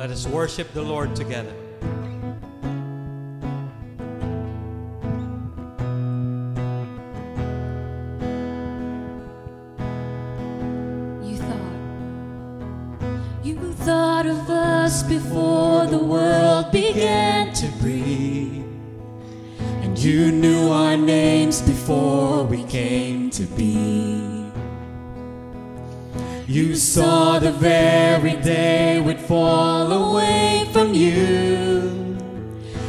[0.00, 1.52] Let us worship the Lord together.
[11.22, 11.74] You thought,
[13.44, 18.64] you thought of us before the world began to breathe.
[19.82, 24.50] And you knew our names before we came to be.
[26.46, 28.89] You saw the very day
[29.30, 32.16] fall away from you.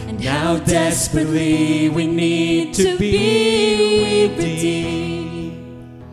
[0.08, 6.04] And now desperately we need to be redeemed.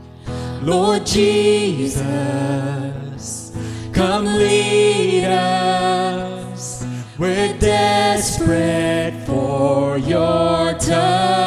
[0.61, 2.03] Lord Jesus,
[3.95, 6.85] come lead us.
[7.19, 11.38] We're desperate for your touch.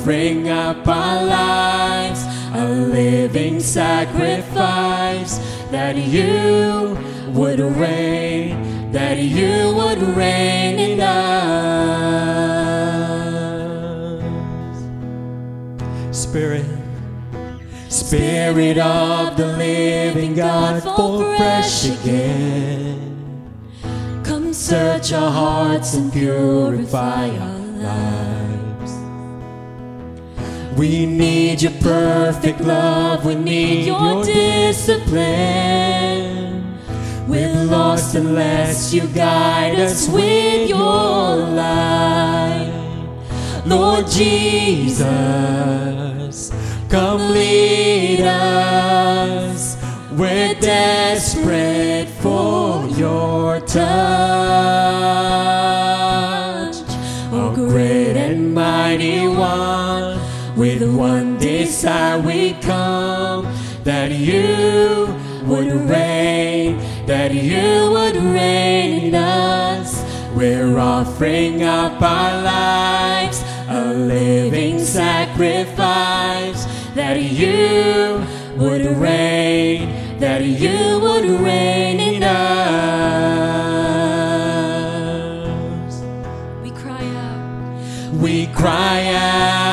[0.00, 5.36] Offering up our lives, a living sacrifice,
[5.70, 6.96] that you
[7.34, 11.36] would reign, that you would reign in us.
[16.16, 16.64] Spirit,
[17.90, 23.18] Spirit of the living God, fall fresh again.
[24.24, 27.59] Come search our hearts and purify our
[30.80, 35.20] We need your perfect love, we need your discipline.
[37.28, 42.72] We're lost unless you guide us with your light.
[43.66, 45.04] Lord Jesus,
[46.88, 49.76] come lead us.
[50.12, 53.90] We're desperate for your touch.
[57.32, 60.09] Oh, great and mighty one,
[60.56, 63.44] with one desire we come
[63.84, 65.06] that you
[65.44, 70.04] would reign, that you would reign in us.
[70.34, 78.24] We're offering up our lives, a living sacrifice, that you
[78.56, 82.80] would reign, that you would reign in us.
[86.62, 88.12] We cry out.
[88.14, 89.69] We cry out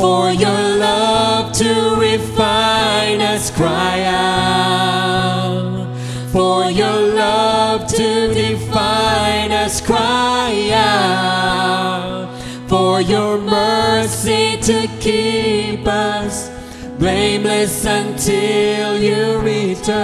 [0.00, 3.50] for your love to refine us.
[3.50, 5.86] Cry out
[6.32, 9.80] for your love to define us.
[9.80, 12.28] Cry out
[12.68, 16.50] for your mercy to keep us
[16.98, 20.00] blameless until you return.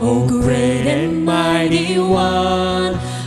[0.00, 2.65] Oh, great and mighty one,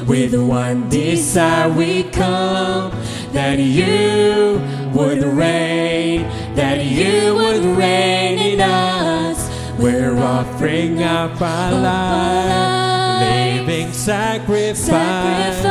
[0.09, 2.89] with one desire we come
[3.31, 4.59] that you
[4.91, 6.23] would reign,
[6.55, 9.37] that you would reign in us.
[9.79, 15.63] We're offering up our life, living sacrifice.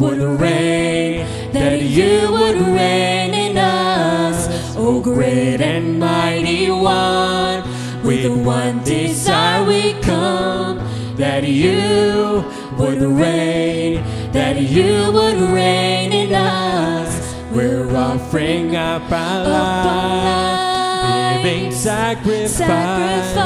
[0.00, 4.48] Would reign, that you would reign in us.
[4.76, 7.62] Oh, great and mighty one,
[8.02, 10.80] with one desire we come
[11.20, 12.42] that you
[12.78, 17.34] would reign, that you would reign in us.
[17.52, 23.36] We're offering up our life, living sacrifice.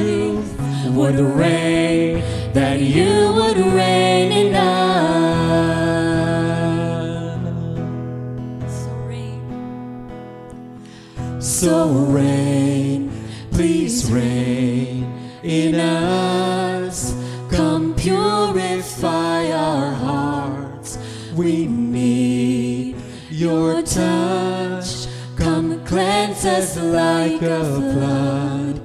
[0.00, 0.44] You
[0.92, 2.22] would reign,
[2.54, 5.86] that you would reign in us.
[11.40, 13.10] So reign,
[13.50, 15.04] please reign
[15.42, 16.65] in us.
[18.06, 20.96] Purify our hearts.
[21.34, 22.94] We need
[23.30, 25.08] your touch.
[25.34, 28.80] Come cleanse us like a flood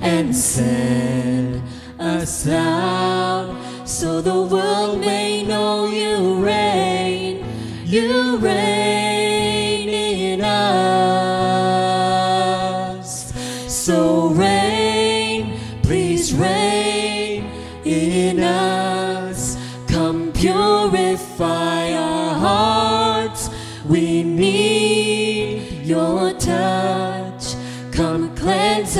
[0.00, 1.62] and send
[2.00, 3.54] us out
[3.84, 7.46] so the world may know you reign.
[7.84, 8.73] You reign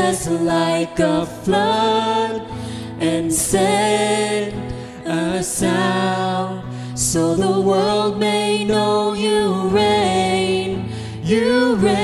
[0.05, 2.43] us like a flood
[3.01, 4.55] and send
[5.07, 6.63] us out
[6.95, 10.91] so the world may know you reign.
[11.23, 12.04] You reign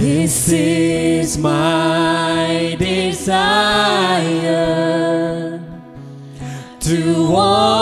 [0.00, 3.20] This is my desire
[6.80, 7.79] to walk.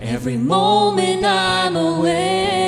[0.00, 2.59] Every moment I'm away.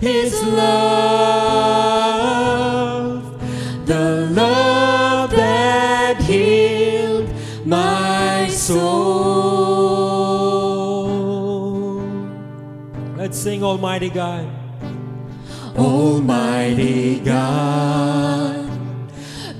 [0.00, 0.62] His love,
[3.84, 7.28] the love that healed
[7.66, 8.78] my soul.
[13.16, 14.46] Let's sing, Almighty God.
[15.76, 18.70] Almighty God,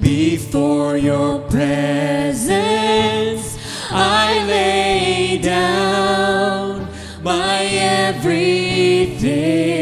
[0.00, 3.58] before your presence
[3.90, 6.86] I lay down
[7.22, 9.77] my everything.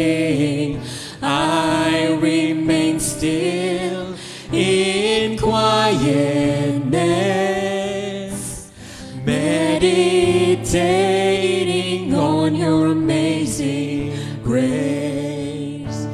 [10.66, 16.08] meditating on your amazing grace.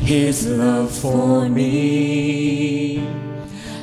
[0.00, 2.96] His love for me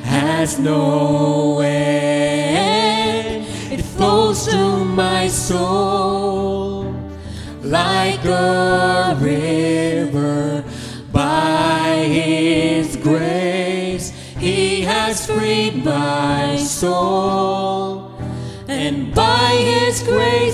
[0.02, 3.46] has no end.
[3.72, 6.92] It flows through my soul
[7.62, 10.64] like a river
[11.12, 14.10] by His grace.
[14.38, 17.59] He has freed my soul
[20.02, 20.49] grace.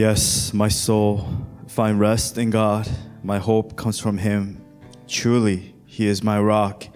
[0.00, 1.28] Yes, my soul,
[1.66, 2.88] find rest in God.
[3.22, 4.64] My hope comes from Him.
[5.06, 6.86] Truly, He is my rock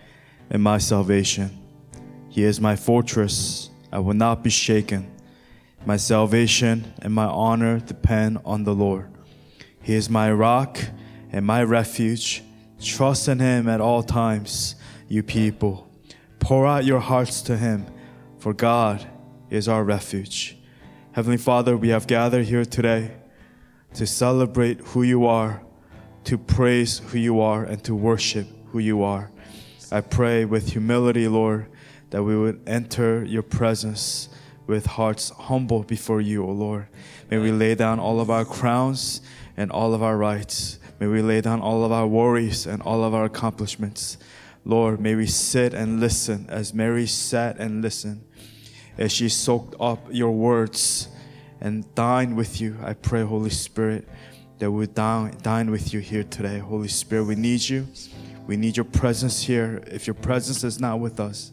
[0.48, 1.50] and my salvation.
[2.30, 3.68] He is my fortress.
[3.92, 5.12] I will not be shaken.
[5.84, 9.10] My salvation and my honor depend on the Lord.
[9.82, 10.78] He is my rock
[11.30, 12.42] and my refuge.
[12.80, 14.76] Trust in Him at all times,
[15.08, 15.90] you people.
[16.38, 17.84] Pour out your hearts to Him,
[18.38, 19.06] for God
[19.50, 20.56] is our refuge.
[21.14, 23.12] Heavenly Father, we have gathered here today
[23.94, 25.62] to celebrate who you are,
[26.24, 29.30] to praise who you are, and to worship who you are.
[29.92, 31.66] I pray with humility, Lord,
[32.10, 34.28] that we would enter your presence
[34.66, 36.88] with hearts humble before you, O Lord.
[37.30, 39.20] May we lay down all of our crowns
[39.56, 40.80] and all of our rights.
[40.98, 44.18] May we lay down all of our worries and all of our accomplishments.
[44.64, 48.24] Lord, may we sit and listen as Mary sat and listened
[48.98, 51.08] as she soaked up your words
[51.60, 52.76] and dined with you.
[52.82, 54.08] I pray, Holy Spirit,
[54.58, 56.58] that we dine, with you here today.
[56.58, 57.86] Holy Spirit, we need you.
[58.46, 59.82] We need your presence here.
[59.86, 61.52] If your presence is not with us,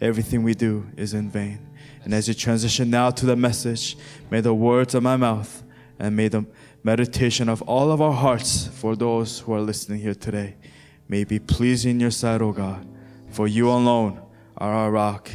[0.00, 1.66] everything we do is in vain.
[2.02, 3.96] And as you transition now to the message,
[4.30, 5.62] may the words of my mouth
[5.98, 6.46] and may the
[6.82, 10.56] meditation of all of our hearts for those who are listening here today
[11.08, 12.86] may be pleasing in your sight, O God.
[13.30, 14.22] For you alone
[14.56, 15.30] are our rock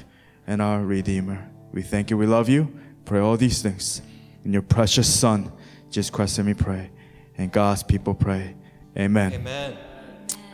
[0.47, 1.49] and our Redeemer.
[1.71, 2.17] We thank you.
[2.17, 2.73] We love you.
[3.05, 4.01] Pray all these things
[4.43, 5.51] in your precious Son,
[5.89, 6.91] Jesus Christ, and we pray.
[7.37, 8.55] And God's people pray.
[8.97, 9.33] Amen.
[9.33, 9.77] Amen.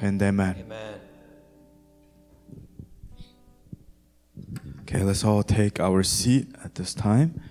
[0.02, 0.56] And amen.
[0.60, 1.00] Amen.
[4.82, 7.42] Okay, let's all take our seat at this time.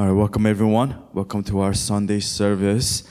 [0.00, 0.96] All right, welcome everyone.
[1.12, 3.04] Welcome to our Sunday service.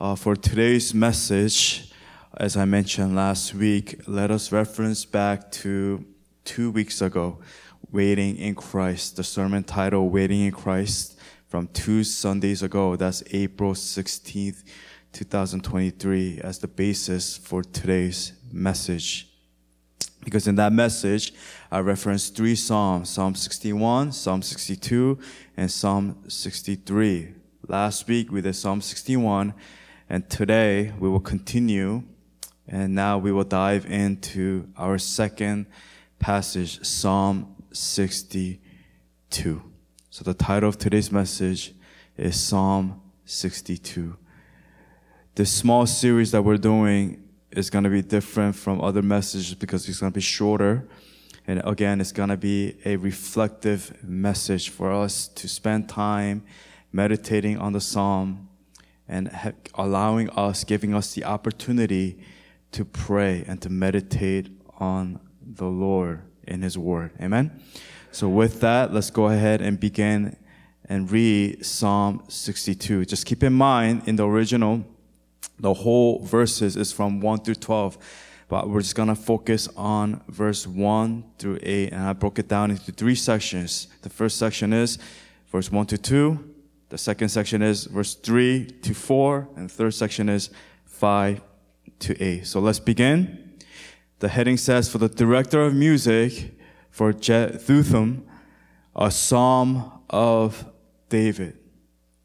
[0.00, 1.92] Uh, for today's message,
[2.34, 6.02] as I mentioned last week, let us reference back to
[6.46, 7.40] two weeks ago,
[7.92, 12.96] Waiting in Christ, the sermon title, Waiting in Christ, from two Sundays ago.
[12.96, 14.64] That's April 16th,
[15.12, 19.28] 2023, as the basis for today's message.
[20.24, 21.34] Because in that message,
[21.72, 25.16] I referenced three Psalms Psalm 61, Psalm 62,
[25.56, 27.34] and Psalm 63.
[27.68, 29.54] Last week we did Psalm 61,
[30.08, 32.02] and today we will continue,
[32.66, 35.66] and now we will dive into our second
[36.18, 39.62] passage, Psalm 62.
[40.10, 41.72] So the title of today's message
[42.16, 44.16] is Psalm 62.
[45.36, 49.88] This small series that we're doing is going to be different from other messages because
[49.88, 50.88] it's going to be shorter.
[51.46, 56.44] And again, it's going to be a reflective message for us to spend time
[56.92, 58.48] meditating on the psalm
[59.08, 62.18] and ha- allowing us, giving us the opportunity
[62.72, 64.48] to pray and to meditate
[64.78, 67.12] on the Lord in His Word.
[67.20, 67.60] Amen.
[68.12, 70.36] So with that, let's go ahead and begin
[70.88, 73.04] and read Psalm 62.
[73.04, 74.84] Just keep in mind in the original,
[75.58, 77.98] the whole verses is from 1 through 12
[78.50, 82.72] but we're just gonna focus on verse 1 through 8 and i broke it down
[82.72, 83.86] into three sections.
[84.02, 84.98] The first section is
[85.50, 86.54] verse 1 to 2
[86.90, 90.50] the second section is verse 3 to 4 and third section is
[90.84, 91.40] 5
[92.00, 93.54] to 8 so let's begin.
[94.18, 96.52] The heading says for the director of music
[96.90, 98.22] for Jeduthun,
[98.96, 100.66] a psalm of
[101.08, 101.56] david.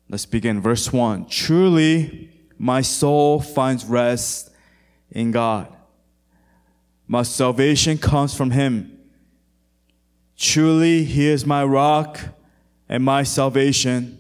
[0.10, 0.60] Let's begin.
[0.60, 4.50] Verse 1 truly my soul finds rest
[5.12, 5.72] in god
[7.08, 8.92] my salvation comes from him.
[10.38, 12.20] Truly, he is my rock
[12.90, 14.20] and my salvation.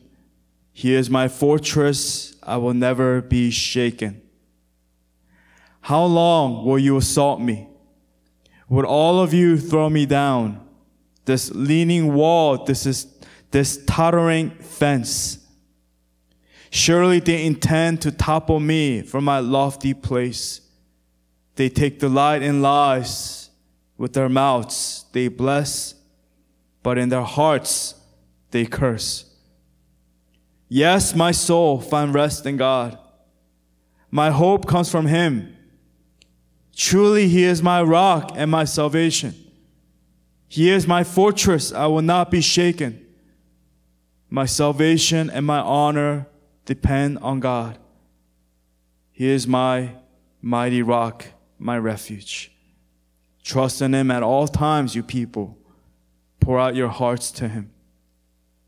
[0.71, 2.35] He is my fortress.
[2.43, 4.21] I will never be shaken.
[5.81, 7.67] How long will you assault me?
[8.69, 10.65] Would all of you throw me down?
[11.25, 13.07] This leaning wall, this is
[13.51, 15.39] this tottering fence.
[16.69, 20.61] Surely they intend to topple me from my lofty place.
[21.55, 23.49] They take delight in lies
[23.97, 25.95] With their mouths they bless,
[26.83, 27.95] but in their hearts
[28.51, 29.25] they curse.
[30.67, 32.97] Yes, my soul find rest in God.
[34.11, 35.55] My hope comes from Him.
[36.75, 39.33] Truly, He is my rock and my salvation.
[40.47, 41.71] He is my fortress.
[41.71, 43.05] I will not be shaken.
[44.29, 46.27] My salvation and my honor
[46.65, 47.77] depend on God.
[49.11, 49.91] He is my
[50.41, 51.25] mighty rock,
[51.65, 52.51] my refuge.
[53.43, 55.57] Trust in Him at all times, you people.
[56.39, 57.71] Pour out your hearts to Him.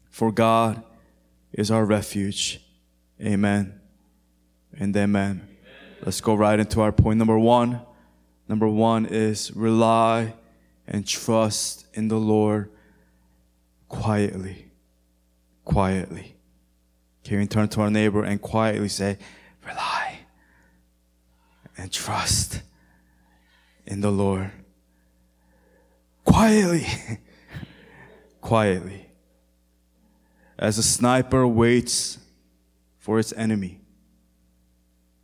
[0.09, 0.83] For God
[1.53, 2.59] is our refuge.
[3.21, 3.79] Amen
[4.77, 5.47] and amen.
[6.01, 7.81] Let's go right into our point number one.
[8.47, 10.33] Number one is rely
[10.87, 12.71] and trust in the Lord
[13.89, 14.71] quietly.
[15.65, 16.35] Quietly.
[17.23, 19.17] Can you turn to our neighbor and quietly say,
[19.65, 20.19] rely
[21.77, 22.61] and trust
[23.87, 24.51] in the Lord?
[26.25, 26.85] Quietly.
[28.41, 29.09] quietly.
[30.59, 32.17] As a sniper waits
[32.97, 33.79] for its enemy,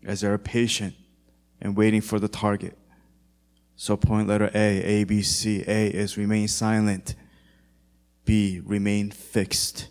[0.06, 0.95] as they are patient
[1.62, 2.78] and waiting for the target.
[3.76, 5.63] So point letter A, A, B, C.
[5.67, 7.15] A is remain silent.
[8.26, 9.88] B, remain fixed.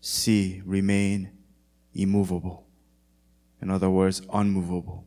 [0.00, 1.30] C, remain
[1.94, 2.66] immovable.
[3.60, 5.04] In other words, unmovable.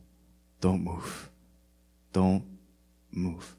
[0.60, 1.30] Don't move.
[2.12, 2.53] Don't
[3.14, 3.56] move.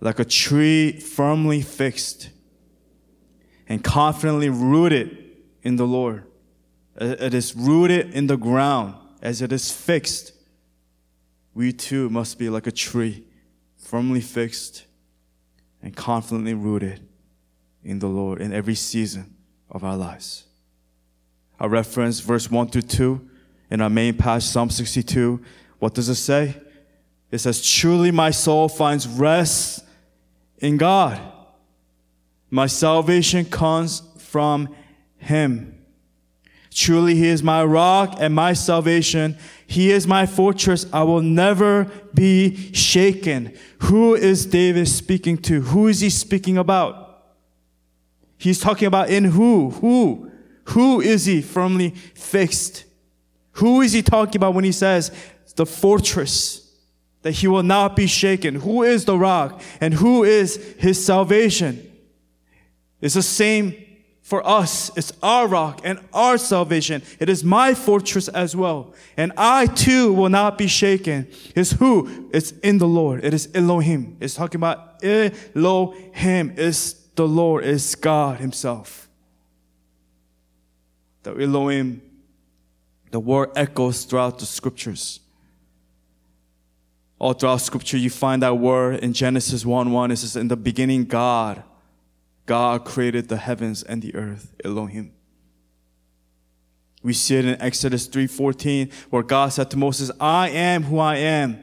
[0.00, 2.30] Like a tree firmly fixed
[3.68, 5.16] and confidently rooted
[5.62, 6.24] in the Lord.
[7.00, 10.32] Uh, it is rooted in the ground as it is fixed
[11.58, 13.24] we too must be like a tree,
[13.76, 14.84] firmly fixed
[15.82, 17.00] and confidently rooted
[17.82, 19.34] in the Lord in every season
[19.68, 20.44] of our lives.
[21.58, 23.28] I reference verse 1 through 2
[23.72, 25.42] in our main passage, Psalm 62.
[25.80, 26.54] What does it say?
[27.30, 29.84] It says, Truly my soul finds rest
[30.58, 31.20] in God.
[32.50, 34.74] My salvation comes from
[35.18, 35.74] Him.
[36.70, 39.36] Truly He is my rock and my salvation.
[39.66, 40.86] He is my fortress.
[40.92, 43.54] I will never be shaken.
[43.80, 45.60] Who is David speaking to?
[45.60, 47.08] Who is he speaking about?
[48.38, 49.70] He's talking about in who?
[49.70, 50.30] Who?
[50.64, 52.84] Who is he firmly fixed?
[53.52, 55.10] Who is he talking about when he says
[55.56, 56.67] the fortress?
[57.22, 58.56] That he will not be shaken.
[58.56, 59.60] Who is the rock?
[59.80, 61.84] And who is his salvation?
[63.00, 63.74] It's the same
[64.28, 67.00] for us, it's our rock and our salvation.
[67.18, 68.92] It is my fortress as well.
[69.16, 71.28] And I too will not be shaken.
[71.56, 72.28] It's who?
[72.34, 73.24] It's in the Lord.
[73.24, 74.18] It is Elohim.
[74.20, 76.52] It's talking about Elohim.
[76.58, 77.64] It's the Lord.
[77.64, 79.08] It's God Himself.
[81.22, 82.02] The Elohim,
[83.10, 85.20] the word echoes throughout the scriptures.
[87.18, 90.10] All throughout scripture, you find that word in Genesis 1 1.
[90.10, 91.64] It says, In the beginning, God
[92.48, 95.12] God created the heavens and the earth, Elohim.
[97.02, 101.16] We see it in Exodus 3:14 where God said to Moses, "I am who I
[101.16, 101.58] am."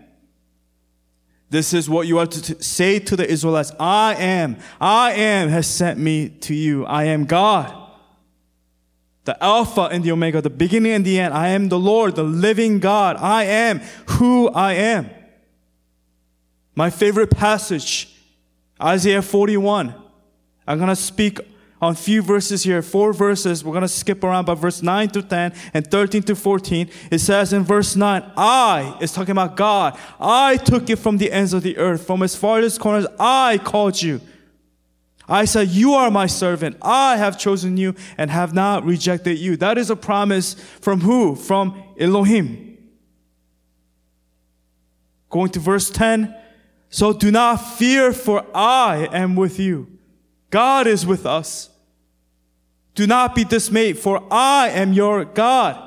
[1.50, 5.65] This is what you are to say to the Israelites, "I am, I am has
[5.65, 6.86] sent me to you.
[6.86, 7.74] I am God."
[9.24, 11.34] The Alpha and the Omega, the beginning and the end.
[11.34, 13.18] I am the Lord, the living God.
[13.18, 15.10] I am who I am.
[16.75, 18.13] My favorite passage,
[18.81, 19.95] Isaiah 41.
[20.67, 21.39] I'm going to speak
[21.81, 23.63] on a few verses here, four verses.
[23.63, 27.19] We're going to skip around, but verse 9 to 10 and 13 to 14, it
[27.19, 29.97] says in verse 9, I is talking about God.
[30.19, 33.59] I took you from the ends of the earth, from as far as corners, I
[33.59, 34.19] called you.
[35.27, 36.77] I said, You are my servant.
[36.81, 39.57] I have chosen you and have not rejected you.
[39.57, 41.35] That is a promise from who?
[41.35, 42.77] From Elohim.
[45.29, 46.35] Going to verse 10.
[46.89, 49.88] So do not fear, for I am with you.
[50.50, 51.69] God is with us.
[52.93, 55.82] Do not be dismayed, for I am your God.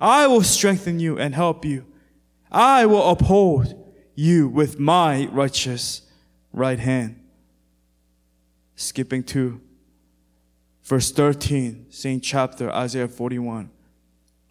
[0.00, 1.84] I will strengthen you and help you.
[2.50, 3.74] I will uphold
[4.14, 6.02] you with my righteous
[6.52, 7.20] right hand.
[8.76, 9.60] Skipping to
[10.84, 13.70] verse 13, same chapter, Isaiah 41.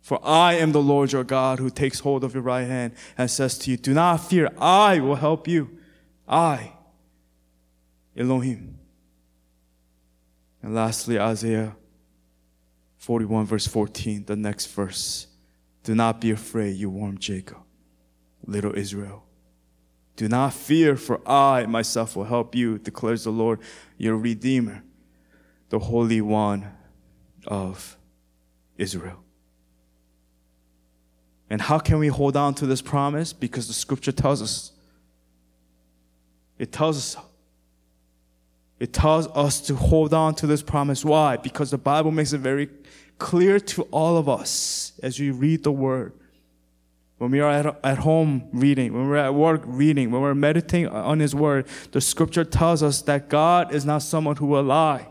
[0.08, 3.30] For I am the Lord your God who takes hold of your right hand and
[3.30, 5.80] says to you, Do not fear, I will help you.
[6.26, 6.72] I
[8.16, 8.80] Elohim.
[10.64, 11.76] And lastly, Isaiah
[13.00, 15.28] 41, verse 14, the next verse.
[15.84, 17.58] Do not be afraid, you warm Jacob,
[18.46, 19.26] little Israel.
[20.16, 23.60] Do not fear, for I myself will help you, declares the Lord,
[23.98, 24.84] your Redeemer,
[25.68, 26.72] the Holy One
[27.46, 27.98] of
[28.78, 29.26] Israel.
[31.50, 33.34] And how can we hold on to this promise?
[33.34, 34.72] Because the scripture tells us
[36.58, 37.24] It tells us.
[38.80, 41.04] It tells us to hold on to this promise.
[41.04, 41.38] Why?
[41.38, 42.70] Because the Bible makes it very
[43.18, 46.14] clear to all of us as we read the word.
[47.18, 50.90] When we are at, at home reading, when we're at work reading, when we're meditating
[50.90, 55.08] on His Word, the scripture tells us that God is not someone who will lie.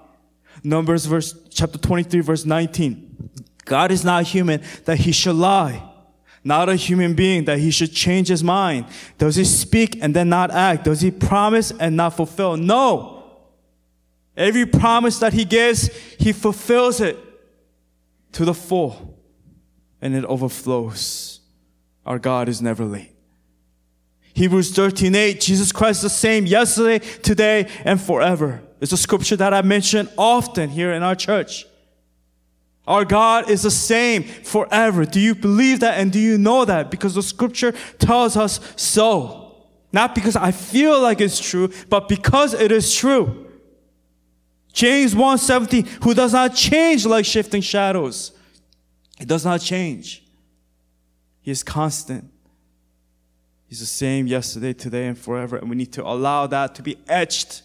[0.62, 3.31] Numbers verse, chapter 23 verse 19.
[3.64, 5.83] God is not human that He should lie.
[6.46, 8.87] Not a human being that He should change His mind.
[9.18, 10.85] Does He speak and then not act?
[10.85, 12.56] Does He promise and not fulfill?
[12.56, 13.24] No.
[14.37, 15.88] Every promise that He gives,
[16.20, 17.18] He fulfills it
[18.30, 19.18] to the full
[20.00, 21.40] and it overflows.
[22.04, 23.11] Our God is never late.
[24.32, 28.62] Hebrews 13, 8, Jesus Christ is the same yesterday, today, and forever.
[28.80, 31.66] It's a scripture that I mention often here in our church.
[32.87, 35.05] Our God is the same forever.
[35.05, 36.90] Do you believe that and do you know that?
[36.90, 39.57] Because the scripture tells us so.
[39.92, 43.46] Not because I feel like it's true, but because it is true.
[44.72, 48.33] James 1:17, who does not change like shifting shadows.
[49.18, 50.22] It does not change.
[51.40, 52.31] He is constant.
[53.68, 55.57] He's the same yesterday, today, and forever.
[55.57, 57.62] And we need to allow that to be etched,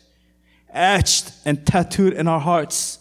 [0.69, 2.99] etched, and tattooed in our hearts.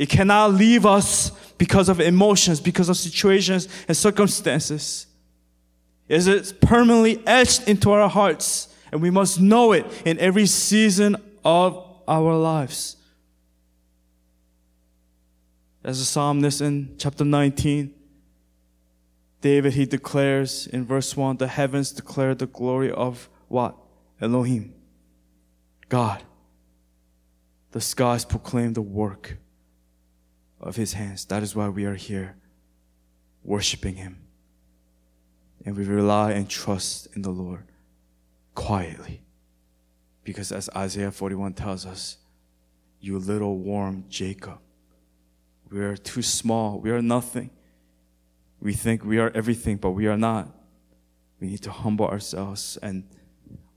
[0.00, 5.06] It cannot leave us because of emotions, because of situations and circumstances.
[6.08, 11.16] It is permanently etched into our hearts, and we must know it in every season
[11.44, 12.96] of our lives.
[15.84, 17.92] As the psalmist in chapter 19,
[19.42, 23.76] David, he declares in verse 1 the heavens declare the glory of what?
[24.18, 24.72] Elohim.
[25.90, 26.22] God.
[27.72, 29.36] The skies proclaim the work
[30.60, 31.24] of his hands.
[31.26, 32.36] That is why we are here,
[33.42, 34.18] worshiping him.
[35.64, 37.64] And we rely and trust in the Lord
[38.54, 39.22] quietly.
[40.24, 42.18] Because as Isaiah 41 tells us,
[43.00, 44.58] you little warm Jacob,
[45.70, 47.50] we are too small, we are nothing.
[48.60, 50.48] We think we are everything, but we are not.
[51.40, 53.04] We need to humble ourselves and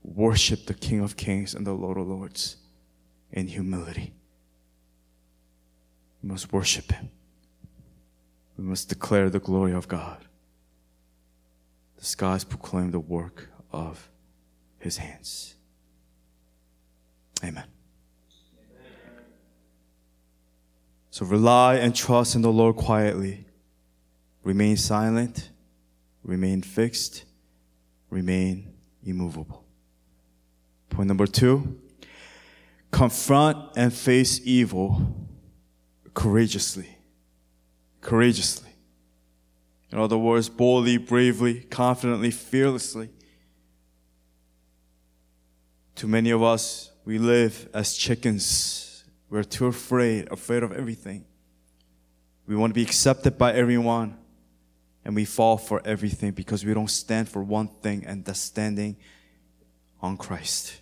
[0.02, 2.56] worship the King of Kings and the Lord of Lords
[3.32, 4.12] in humility.
[6.24, 7.10] We must worship Him.
[8.56, 10.24] We must declare the glory of God.
[11.98, 14.08] The skies proclaim the work of
[14.78, 15.56] His hands.
[17.44, 17.66] Amen.
[21.10, 23.44] So rely and trust in the Lord quietly
[24.44, 25.50] Remain silent,
[26.22, 27.24] remain fixed,
[28.10, 29.64] remain immovable.
[30.90, 31.80] Point number two
[32.90, 35.23] confront and face evil
[36.14, 36.88] courageously.
[38.00, 38.70] Courageously.
[39.90, 43.10] In other words, boldly, bravely, confidently, fearlessly.
[45.94, 49.04] Too many of us, we live as chickens.
[49.30, 51.24] We're too afraid, afraid of everything.
[52.46, 54.18] We want to be accepted by everyone
[55.04, 58.96] and we fall for everything because we don't stand for one thing, and that's standing
[60.00, 60.80] on Christ.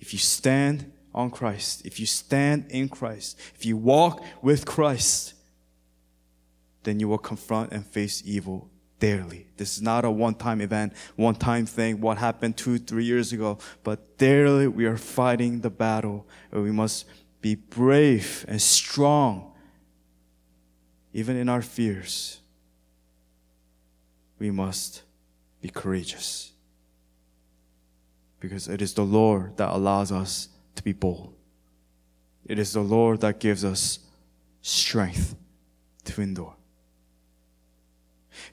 [0.00, 5.34] If you stand on Christ, if you stand in Christ, if you walk with Christ,
[6.84, 9.48] then you will confront and face evil daily.
[9.56, 13.32] This is not a one time event, one time thing, what happened two, three years
[13.32, 17.04] ago, but daily we are fighting the battle, we must
[17.40, 19.52] be brave and strong,
[21.12, 22.40] even in our fears
[24.38, 25.02] we must
[25.60, 26.52] be courageous.
[28.38, 31.34] Because it is the Lord that allows us to be bold.
[32.46, 33.98] It is the Lord that gives us
[34.62, 35.34] strength
[36.04, 36.54] to endure.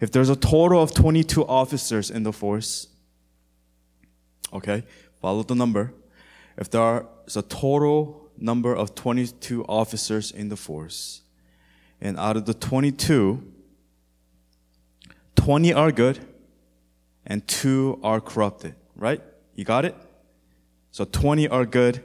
[0.01, 2.87] If there's a total of 22 officers in the force,
[4.51, 4.83] okay,
[5.21, 5.93] follow the number.
[6.57, 11.21] If there is a total number of 22 officers in the force,
[12.01, 13.41] and out of the 22,
[15.35, 16.19] 20 are good
[17.25, 19.21] and 2 are corrupted, right?
[19.53, 19.95] You got it?
[20.91, 22.03] So 20 are good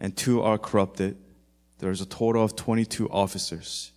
[0.00, 1.16] and 2 are corrupted.
[1.78, 3.92] There's a total of 22 officers.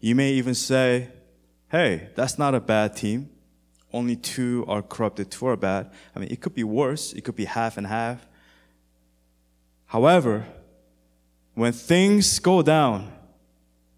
[0.00, 1.08] You may even say,
[1.70, 3.30] hey, that's not a bad team.
[3.92, 5.90] Only two are corrupted, two are bad.
[6.14, 7.12] I mean, it could be worse.
[7.12, 8.26] It could be half and half.
[9.86, 10.46] However,
[11.54, 13.12] when things go down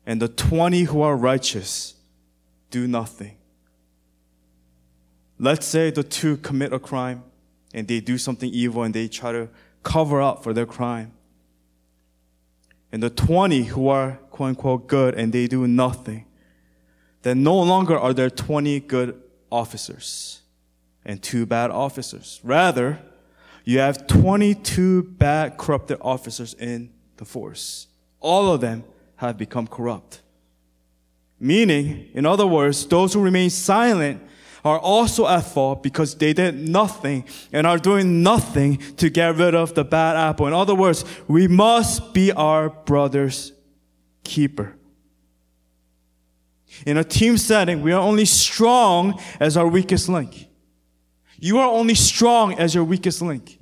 [0.07, 1.95] and the 20 who are righteous
[2.71, 3.37] do nothing,
[5.43, 7.25] Let's say the two commit a crime
[7.75, 9.49] and they do something evil and they try to
[9.83, 11.11] cover up for their crime.
[12.93, 16.27] And the 20 who are quote unquote good and they do nothing,
[17.23, 20.43] then no longer are there 20 good officers
[21.05, 22.41] and two bad officers.
[22.45, 23.01] Rather,
[23.65, 27.87] you have 22 bad corrupted officers in the force.
[28.21, 28.85] All of them
[29.17, 30.21] have become corrupt.
[31.39, 34.23] Meaning, in other words, those who remain silent
[34.65, 39.55] are also at fault because they did nothing and are doing nothing to get rid
[39.55, 40.47] of the bad apple.
[40.47, 43.53] In other words, we must be our brother's
[44.25, 44.77] keeper.
[46.87, 50.49] In a team setting, we are only strong as our weakest link.
[51.39, 53.59] You are only strong as your weakest link.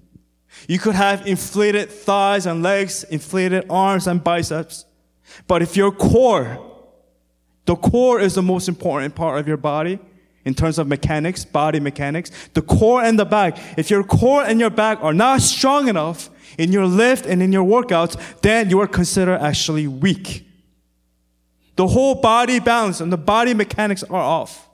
[0.68, 4.84] You could have inflated thighs and legs, inflated arms and biceps.
[5.46, 6.58] But if your core,
[7.64, 9.98] the core is the most important part of your body
[10.44, 13.58] in terms of mechanics, body mechanics, the core and the back.
[13.76, 17.52] If your core and your back are not strong enough in your lift and in
[17.52, 20.46] your workouts, then you are considered actually weak.
[21.76, 24.68] The whole body balance and the body mechanics are off.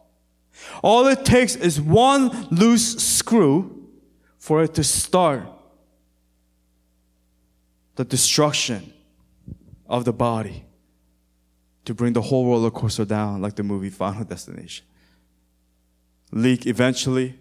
[0.83, 3.89] All it takes is one loose screw
[4.39, 5.43] for it to start
[7.97, 8.93] the destruction
[9.87, 10.65] of the body
[11.85, 14.85] to bring the whole roller coaster down like the movie Final Destination.
[16.33, 17.39] Leak eventually,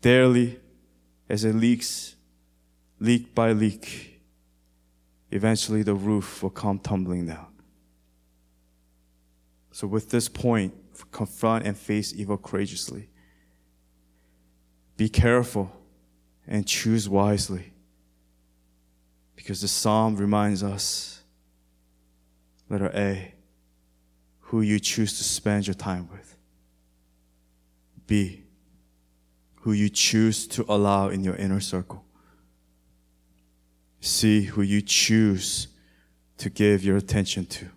[0.00, 0.58] daily,
[1.28, 2.16] as it leaks,
[3.00, 4.20] leak by leak,
[5.30, 7.46] eventually the roof will come tumbling down.
[9.72, 10.74] So, with this point,
[11.10, 13.08] confront and face evil courageously.
[14.96, 15.72] Be careful
[16.46, 17.72] and choose wisely.
[19.34, 21.22] Because the psalm reminds us,
[22.68, 23.34] letter A,
[24.40, 26.21] who you choose to spend your time with.
[28.12, 28.42] B,
[29.62, 32.04] who you choose to allow in your inner circle.
[34.02, 35.68] C, who you choose
[36.36, 37.70] to give your attention to.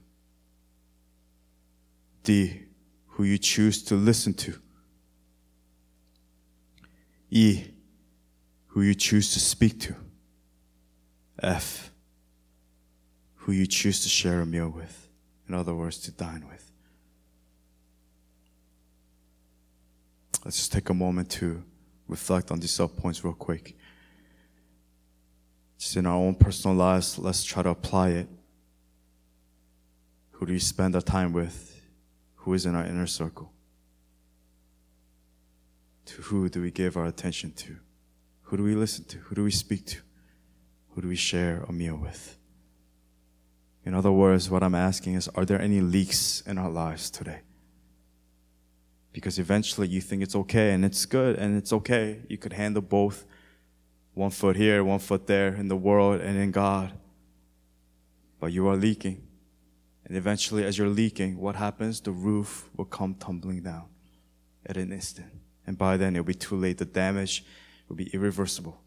[2.23, 2.63] D,
[3.11, 4.59] who you choose to listen to.
[7.31, 7.63] E,
[8.67, 9.95] who you choose to speak to.
[11.41, 11.93] F,
[13.35, 15.07] who you choose to share a meal with.
[15.47, 16.54] In other words, to dine with.
[20.45, 21.61] Let's just take a moment to
[22.07, 23.75] reflect on these sub points real quick.
[25.77, 28.29] Just in our own personal lives, let's try to apply it.
[30.31, 31.75] Who do we spend our time with?
[32.45, 33.51] who is in our inner circle?
[36.05, 37.77] To who do we give our attention to?
[38.43, 39.17] Who do we listen to?
[39.17, 39.97] Who do we speak to?
[40.91, 42.37] Who do we share a meal with?
[43.83, 47.39] In other words, what I'm asking is, are there any leaks in our lives today?
[49.15, 52.19] Because eventually you think it's okay and it's good and it's okay.
[52.27, 53.23] You could handle both.
[54.13, 56.91] One foot here, one foot there in the world and in God.
[58.41, 59.25] But you are leaking.
[60.05, 62.01] And eventually, as you're leaking, what happens?
[62.01, 63.85] The roof will come tumbling down
[64.65, 65.31] at an instant.
[65.65, 66.77] And by then, it'll be too late.
[66.77, 67.45] The damage
[67.87, 68.81] will be irreversible.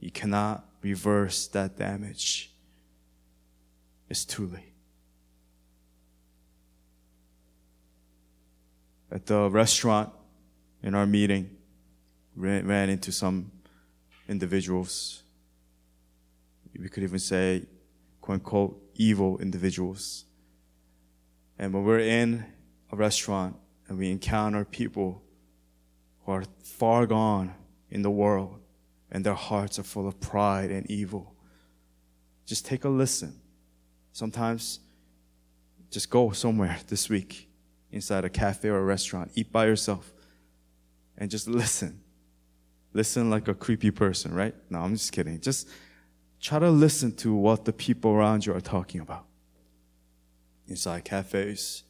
[0.00, 2.52] You cannot reverse that damage.
[4.08, 4.69] It's too late.
[9.10, 10.10] At the restaurant,
[10.82, 11.50] in our meeting,
[12.36, 13.50] ran, ran into some
[14.28, 15.22] individuals.
[16.78, 17.66] We could even say,
[18.20, 20.24] quote unquote, evil individuals
[21.60, 22.46] and when we're in
[22.90, 23.54] a restaurant
[23.86, 25.22] and we encounter people
[26.24, 27.54] who are far gone
[27.90, 28.58] in the world
[29.12, 31.34] and their hearts are full of pride and evil,
[32.46, 33.38] just take a listen.
[34.14, 34.80] Sometimes
[35.90, 37.49] just go somewhere this week
[37.92, 40.12] inside a cafe or a restaurant, eat by yourself,
[41.16, 42.00] and just listen.
[42.92, 44.54] Listen like a creepy person, right?
[44.68, 45.40] No, I'm just kidding.
[45.40, 45.68] Just
[46.40, 49.26] try to listen to what the people around you are talking about
[50.66, 51.82] inside cafes.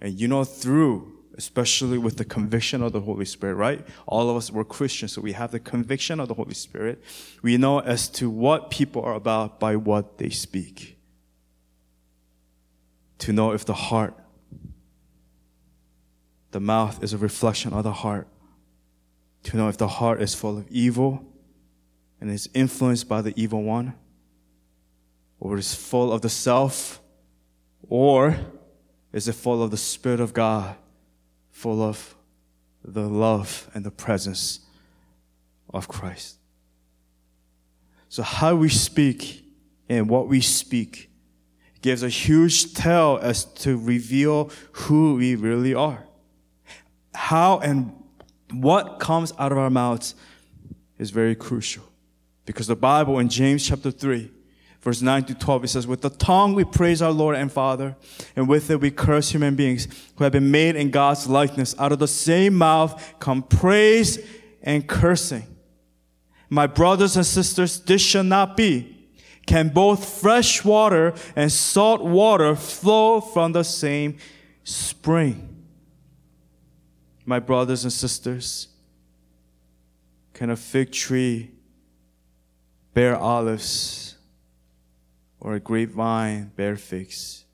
[0.00, 3.86] And you know, through, especially with the conviction of the Holy Spirit, right?
[4.06, 7.02] All of us were Christians, so we have the conviction of the Holy Spirit.
[7.42, 10.98] We know as to what people are about by what they speak.
[13.18, 14.14] To know if the heart,
[16.54, 18.28] the mouth is a reflection of the heart.
[19.42, 21.26] To know if the heart is full of evil
[22.20, 23.94] and is influenced by the evil one,
[25.40, 27.00] or is full of the self
[27.88, 28.36] or
[29.12, 30.76] is it full of the Spirit of God,
[31.50, 32.14] full of
[32.84, 34.60] the love and the presence
[35.70, 36.38] of Christ?
[38.08, 39.44] So, how we speak
[39.88, 41.10] and what we speak
[41.82, 46.06] gives a huge tell as to reveal who we really are.
[47.14, 47.92] How and
[48.52, 50.14] what comes out of our mouths
[50.98, 51.84] is very crucial.
[52.46, 54.30] Because the Bible in James chapter 3
[54.84, 57.96] verse 9 to 12, it says, With the tongue we praise our Lord and Father,
[58.36, 61.74] and with it we curse human beings who have been made in God's likeness.
[61.78, 64.18] Out of the same mouth come praise
[64.62, 65.44] and cursing.
[66.50, 68.90] My brothers and sisters, this shall not be.
[69.46, 74.18] Can both fresh water and salt water flow from the same
[74.64, 75.53] spring?
[77.24, 78.68] My brothers and sisters,
[80.34, 81.52] can a fig tree
[82.92, 84.16] bear olives
[85.40, 87.44] or a grapevine bear figs?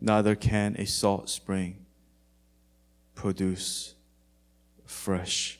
[0.00, 1.84] Neither can a salt spring
[3.14, 3.94] produce
[4.84, 5.58] fresh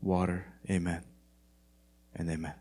[0.00, 0.46] water.
[0.70, 1.02] Amen
[2.14, 2.54] and amen.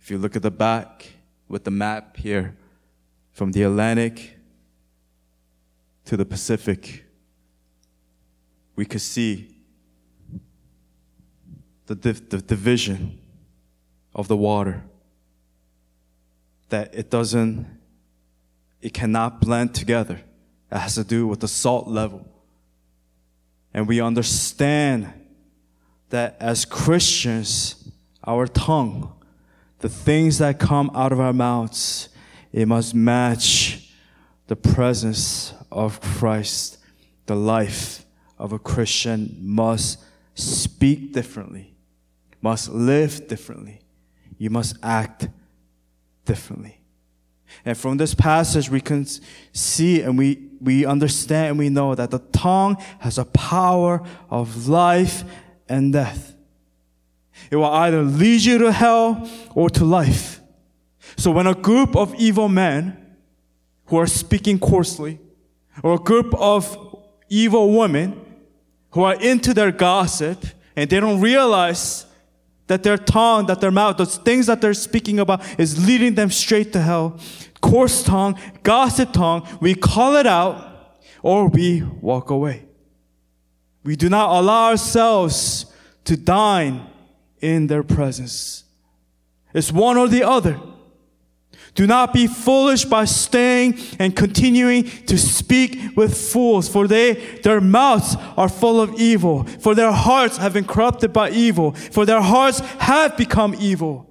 [0.00, 1.06] If you look at the back
[1.48, 2.56] with the map here,
[3.32, 4.36] from the Atlantic
[6.04, 7.03] to the Pacific,
[8.76, 9.54] we could see
[11.86, 13.18] the, the division
[14.14, 14.82] of the water.
[16.70, 17.66] That it doesn't,
[18.80, 20.20] it cannot blend together.
[20.72, 22.26] It has to do with the salt level.
[23.72, 25.12] And we understand
[26.10, 27.90] that as Christians,
[28.24, 29.12] our tongue,
[29.80, 32.08] the things that come out of our mouths,
[32.52, 33.90] it must match
[34.46, 36.78] the presence of Christ.
[37.26, 38.03] The life
[38.38, 40.02] of a Christian must
[40.34, 41.74] speak differently,
[42.40, 43.80] must live differently.
[44.38, 45.28] You must act
[46.24, 46.80] differently.
[47.64, 49.06] And from this passage, we can
[49.52, 54.68] see and we, we understand and we know that the tongue has a power of
[54.68, 55.24] life
[55.68, 56.34] and death.
[57.50, 60.40] It will either lead you to hell or to life.
[61.16, 63.16] So when a group of evil men
[63.86, 65.20] who are speaking coarsely,
[65.82, 66.96] or a group of
[67.28, 68.23] evil women
[68.94, 72.06] who are into their gossip and they don't realize
[72.68, 76.30] that their tongue, that their mouth, those things that they're speaking about is leading them
[76.30, 77.18] straight to hell.
[77.60, 82.66] Coarse tongue, gossip tongue, we call it out or we walk away.
[83.82, 85.66] We do not allow ourselves
[86.04, 86.86] to dine
[87.40, 88.62] in their presence.
[89.52, 90.60] It's one or the other.
[91.74, 97.60] Do not be foolish by staying and continuing to speak with fools, for they, their
[97.60, 102.20] mouths are full of evil, for their hearts have been corrupted by evil, for their
[102.20, 104.08] hearts have become evil.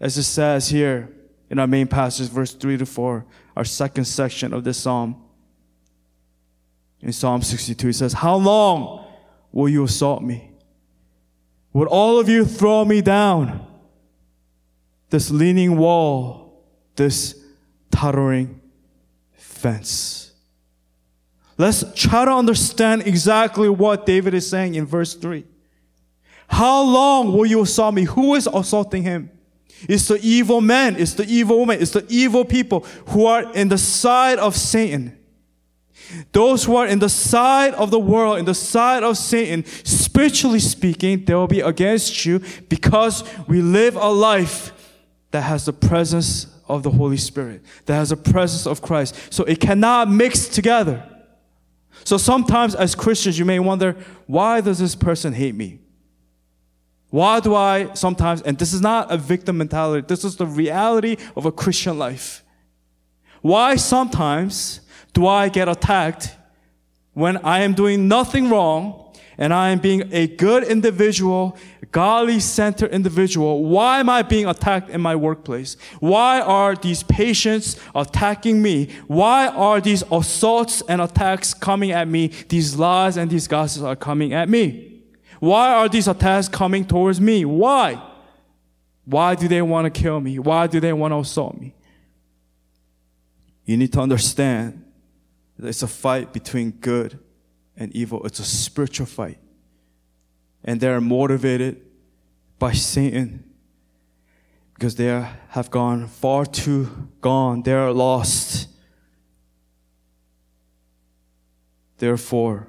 [0.00, 1.10] As it says here
[1.50, 5.22] in our main passage, verse 3 to 4, our second section of this psalm.
[7.00, 9.04] In Psalm 62, it says, How long
[9.52, 10.52] will you assault me?
[11.74, 13.67] Would all of you throw me down?
[15.10, 16.62] This leaning wall,
[16.96, 17.42] this
[17.90, 18.60] tottering
[19.32, 20.32] fence.
[21.56, 25.44] Let's try to understand exactly what David is saying in verse 3.
[26.48, 28.04] How long will you assault me?
[28.04, 29.30] Who is assaulting him?
[29.88, 33.68] It's the evil man, it's the evil woman, it's the evil people who are in
[33.68, 35.16] the side of Satan.
[36.32, 40.58] Those who are in the side of the world, in the side of Satan, spiritually
[40.58, 44.72] speaking, they will be against you because we live a life
[45.30, 49.32] that has the presence of the Holy Spirit, that has the presence of Christ.
[49.32, 51.06] So it cannot mix together.
[52.04, 55.80] So sometimes as Christians, you may wonder, why does this person hate me?
[57.10, 61.16] Why do I sometimes, and this is not a victim mentality, this is the reality
[61.36, 62.44] of a Christian life.
[63.40, 64.80] Why sometimes
[65.14, 66.34] do I get attacked
[67.14, 71.56] when I am doing nothing wrong and I am being a good individual,
[71.92, 75.76] godly centered individual, why am I being attacked in my workplace?
[76.00, 78.90] Why are these patients attacking me?
[79.06, 82.28] Why are these assaults and attacks coming at me?
[82.48, 85.02] These lies and these gossips are coming at me.
[85.40, 87.44] Why are these attacks coming towards me?
[87.44, 88.02] Why?
[89.04, 90.38] Why do they want to kill me?
[90.38, 91.74] Why do they want to assault me?
[93.64, 94.84] You need to understand
[95.58, 97.18] that it's a fight between good
[97.76, 98.24] and evil.
[98.24, 99.38] It's a spiritual fight.
[100.64, 101.80] And they are motivated
[102.58, 103.44] by Satan
[104.74, 105.06] because they
[105.50, 107.62] have gone far too gone.
[107.62, 108.68] They are lost.
[111.98, 112.68] Therefore,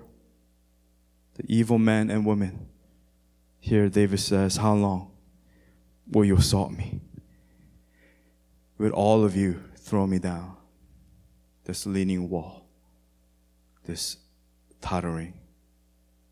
[1.35, 2.67] the evil men and women,
[3.59, 5.11] here David says, How long
[6.09, 7.01] will you assault me?
[8.77, 10.55] Will all of you throw me down
[11.65, 12.65] this leaning wall,
[13.83, 14.17] this
[14.81, 15.33] tottering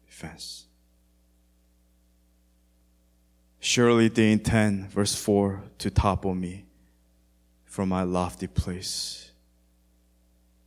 [0.08, 0.67] fence.
[3.60, 6.66] Surely they intend, verse 4, to topple me
[7.66, 9.32] from my lofty place.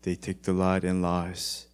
[0.03, 1.67] They take delight in lies.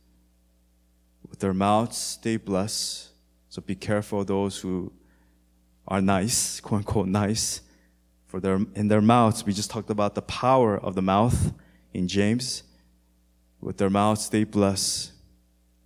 [1.28, 3.10] With their mouths they bless.
[3.48, 4.92] So be careful those who
[5.88, 7.60] are nice, quote unquote nice.
[8.26, 11.52] For their, in their mouths, we just talked about the power of the mouth
[11.92, 12.62] in James.
[13.60, 15.12] With their mouths they bless,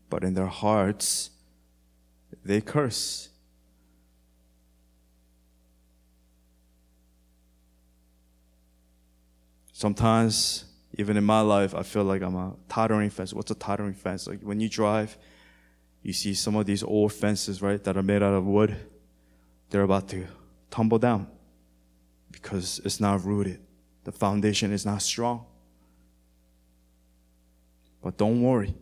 [0.08, 1.30] but in their hearts
[2.44, 3.29] they curse.
[9.80, 10.66] Sometimes,
[10.98, 13.32] even in my life, I feel like I'm a tottering fence.
[13.32, 14.26] What's a tottering fence?
[14.26, 15.16] Like when you drive,
[16.02, 18.76] you see some of these old fences, right, that are made out of wood.
[19.70, 20.26] They're about to
[20.70, 21.28] tumble down
[22.30, 23.58] because it's not rooted.
[24.04, 25.46] The foundation is not strong.
[28.02, 28.74] But don't worry.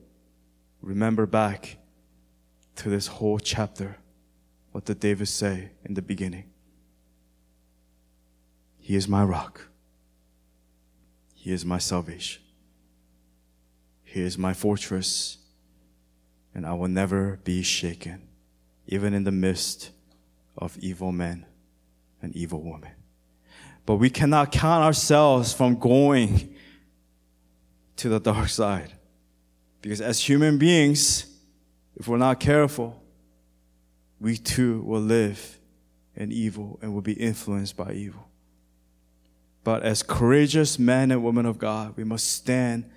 [0.83, 1.77] Remember back
[2.75, 3.99] to this whole chapter.
[4.73, 6.51] What did David say in the beginning?
[8.81, 9.68] He is my rock.
[11.39, 12.43] He is my salvation.
[14.03, 15.39] He is my fortress,
[16.53, 18.27] and I will never be shaken,
[18.89, 19.91] even in the midst
[20.57, 21.47] of evil men
[22.21, 22.91] and evil women.
[23.87, 26.57] But we cannot count ourselves from going
[27.97, 28.93] to the dark side.
[29.81, 31.25] Because as human beings,
[31.95, 33.01] if we're not careful,
[34.19, 35.61] we too will live
[36.17, 38.28] in evil and will be influenced by evil.
[39.69, 42.91] But as courageous men and women of God, we must stand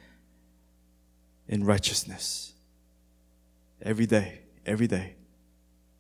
[1.49, 2.53] in righteousness.
[3.82, 5.15] Every day, every day,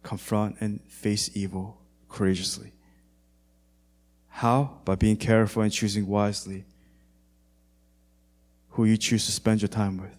[0.01, 2.71] confront and face evil courageously.
[4.29, 4.77] How?
[4.85, 6.63] By being careful and choosing wisely
[8.69, 10.17] who you choose to spend your time with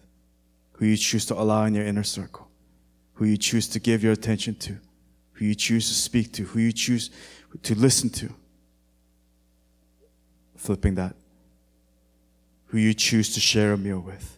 [0.73, 2.47] who you choose to allow in your inner circle,
[3.15, 4.77] who you choose to give your attention to,
[5.31, 7.09] who you choose to speak to, who you choose
[7.63, 8.31] to listen to.
[10.63, 11.13] Flipping that.
[12.67, 14.37] Who you choose to share a meal with.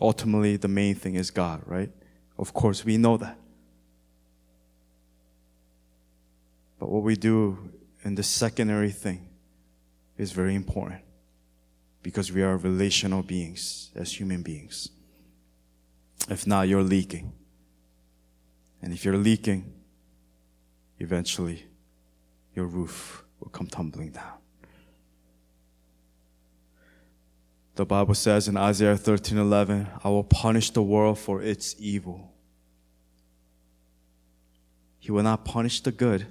[0.00, 1.92] Ultimately, the main thing is God, right?
[2.36, 3.38] Of course, we know that.
[6.80, 7.70] But what we do
[8.02, 9.28] in the secondary thing
[10.18, 11.02] is very important
[12.02, 14.88] because we are relational beings as human beings.
[16.28, 17.32] If not, you're leaking.
[18.82, 19.72] And if you're leaking,
[20.98, 21.66] eventually
[22.54, 24.38] your roof will come tumbling down.
[27.74, 32.32] The Bible says in Isaiah 13:11, I will punish the world for its evil.
[34.98, 36.26] He will not punish the good.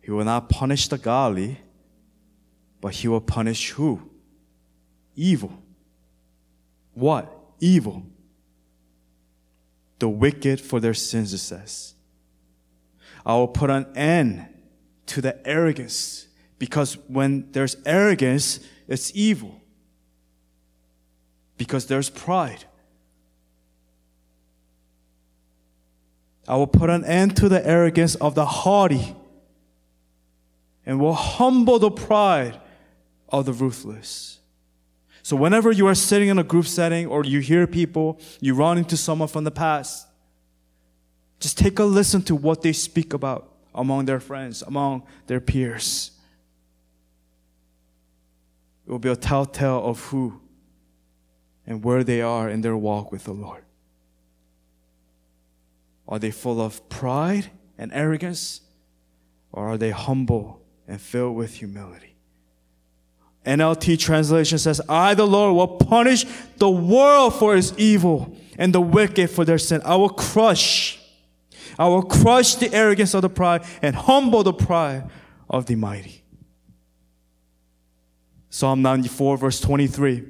[0.00, 1.60] He will not punish the godly,
[2.80, 4.12] but he will punish who?
[5.16, 5.62] evil.
[6.94, 7.32] What?
[7.60, 8.04] Evil.
[9.98, 11.94] The wicked for their sins, it says.
[13.24, 14.46] I will put an end
[15.06, 16.26] to the arrogance
[16.62, 19.60] because when there's arrogance, it's evil.
[21.56, 22.64] Because there's pride.
[26.46, 29.16] I will put an end to the arrogance of the haughty
[30.86, 32.60] and will humble the pride
[33.28, 34.38] of the ruthless.
[35.24, 38.78] So whenever you are sitting in a group setting or you hear people, you run
[38.78, 40.06] into someone from the past,
[41.40, 46.12] just take a listen to what they speak about among their friends, among their peers.
[48.86, 50.40] It will be a telltale of who
[51.66, 53.62] and where they are in their walk with the Lord.
[56.08, 58.60] Are they full of pride and arrogance?
[59.52, 62.16] Or are they humble and filled with humility?
[63.44, 66.24] NLT translation says, I, the Lord, will punish
[66.58, 69.82] the world for its evil and the wicked for their sin.
[69.84, 71.00] I will crush,
[71.78, 75.10] I will crush the arrogance of the pride and humble the pride
[75.48, 76.22] of the mighty.
[78.50, 80.24] Psalm 94, verse 23.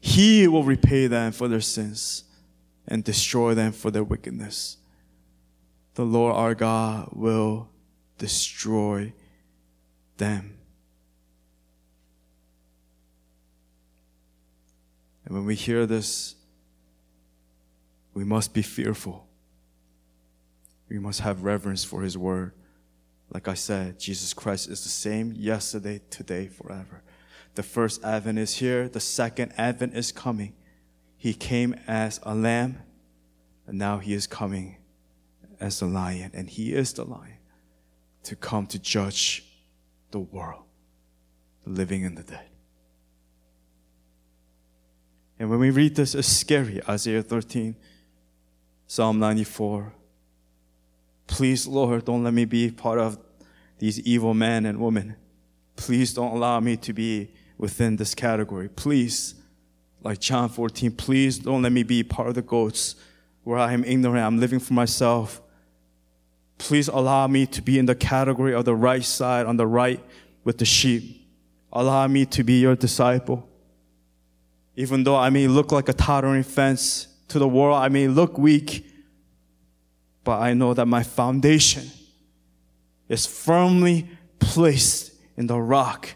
[0.00, 2.24] He will repay them for their sins
[2.86, 4.76] and destroy them for their wickedness.
[5.94, 7.68] The Lord our God will
[8.16, 9.12] destroy
[10.16, 10.56] them.
[15.24, 16.34] And when we hear this,
[18.14, 19.29] we must be fearful.
[20.90, 22.52] We must have reverence for His word.
[23.32, 27.04] Like I said, Jesus Christ is the same yesterday, today, forever.
[27.54, 30.54] The first advent is here, the second advent is coming.
[31.16, 32.80] He came as a lamb,
[33.68, 34.78] and now He is coming
[35.60, 37.38] as a lion, and He is the lion
[38.24, 39.44] to come to judge
[40.10, 40.64] the world,
[41.64, 42.48] the living and the dead.
[45.38, 46.80] And when we read this, it's scary.
[46.88, 47.76] Isaiah 13,
[48.88, 49.94] Psalm 94.
[51.30, 53.16] Please, Lord, don't let me be part of
[53.78, 55.14] these evil men and women.
[55.76, 58.68] Please don't allow me to be within this category.
[58.68, 59.36] Please,
[60.02, 62.96] like John 14, please don't let me be part of the goats
[63.44, 65.40] where I am ignorant, I'm living for myself.
[66.58, 70.04] Please allow me to be in the category of the right side, on the right
[70.42, 71.28] with the sheep.
[71.72, 73.48] Allow me to be your disciple.
[74.74, 78.36] Even though I may look like a tottering fence to the world, I may look
[78.36, 78.89] weak,
[80.24, 81.90] but I know that my foundation
[83.08, 84.08] is firmly
[84.38, 86.14] placed in the rock,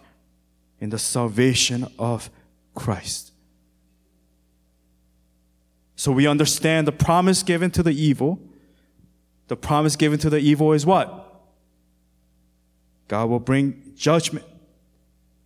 [0.81, 2.31] in the salvation of
[2.75, 3.33] Christ.
[5.97, 8.39] So we understand the promise given to the evil.
[9.49, 11.21] The promise given to the evil is what?
[13.09, 14.45] God will bring judgment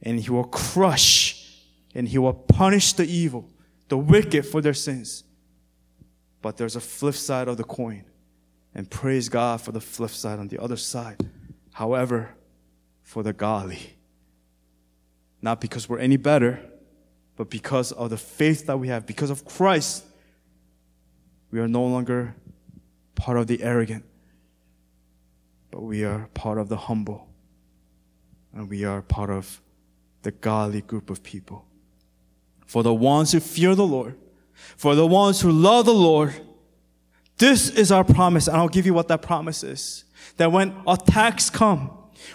[0.02, 1.62] and he will crush
[1.94, 3.48] and he will punish the evil,
[3.88, 5.24] the wicked for their sins.
[6.40, 8.04] But there's a flip side of the coin.
[8.74, 11.28] And praise God for the flip side on the other side.
[11.72, 12.34] However,
[13.02, 13.96] for the godly.
[15.40, 16.60] Not because we're any better,
[17.36, 20.04] but because of the faith that we have, because of Christ,
[21.50, 22.34] we are no longer
[23.14, 24.04] part of the arrogant,
[25.70, 27.28] but we are part of the humble
[28.52, 29.60] and we are part of
[30.22, 31.64] the godly group of people.
[32.66, 34.16] For the ones who fear the Lord,
[34.76, 36.34] for the ones who love the Lord,
[37.38, 40.04] this is our promise, and I'll give you what that promise is.
[40.36, 41.90] That when attacks come,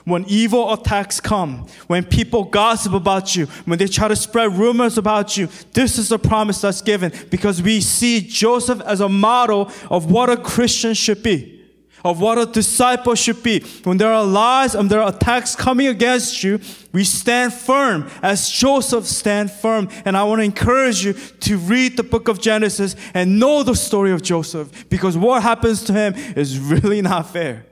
[0.05, 4.97] when evil attacks come, when people gossip about you, when they try to spread rumors
[4.97, 9.71] about you, this is the promise that's given because we see Joseph as a model
[9.89, 11.62] of what a Christian should be
[12.03, 13.61] of what a disciple should be.
[13.83, 16.59] When there are lies and there are attacks coming against you,
[16.91, 19.89] we stand firm as Joseph stand firm.
[20.05, 23.75] And I want to encourage you to read the book of Genesis and know the
[23.75, 27.65] story of Joseph because what happens to him is really not fair.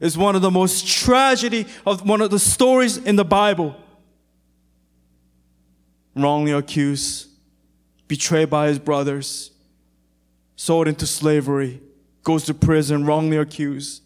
[0.00, 3.76] It's one of the most tragedy of one of the stories in the Bible.
[6.16, 7.28] Wrongly accused,
[8.06, 9.50] betrayed by his brothers,
[10.56, 11.80] sold into slavery,
[12.24, 14.02] goes to prison, wrongly accused.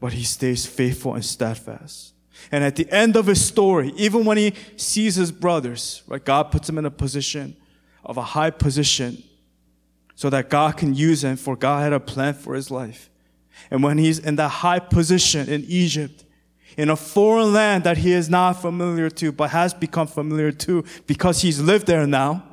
[0.00, 2.14] But he stays faithful and steadfast.
[2.50, 6.50] And at the end of his story, even when he sees his brothers, right, God
[6.50, 7.56] puts him in a position
[8.04, 9.22] of a high position
[10.14, 13.10] so that God can use him, for God had a plan for his life.
[13.70, 16.24] And when he's in that high position in Egypt,
[16.76, 20.84] in a foreign land that he is not familiar to, but has become familiar to
[21.06, 22.44] because he's lived there now,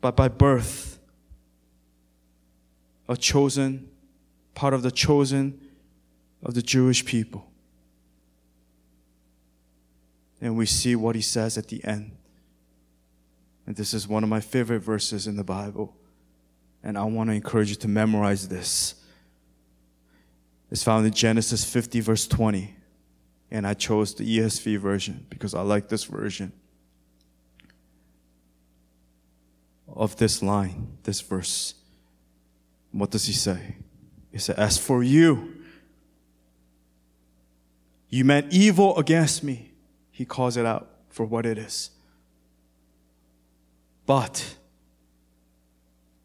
[0.00, 0.98] but by birth,
[3.08, 3.88] a chosen,
[4.54, 5.60] part of the chosen
[6.42, 7.48] of the Jewish people.
[10.40, 12.12] And we see what he says at the end.
[13.66, 15.94] And this is one of my favorite verses in the Bible.
[16.82, 18.94] And I want to encourage you to memorize this.
[20.70, 22.74] It's found in Genesis 50, verse 20.
[23.50, 26.52] And I chose the ESV version because I like this version.
[29.94, 31.74] Of this line, this verse.
[32.92, 33.76] What does he say?
[34.30, 35.54] He said, As for you,
[38.08, 39.72] you meant evil against me.
[40.10, 41.90] He calls it out for what it is.
[44.06, 44.56] But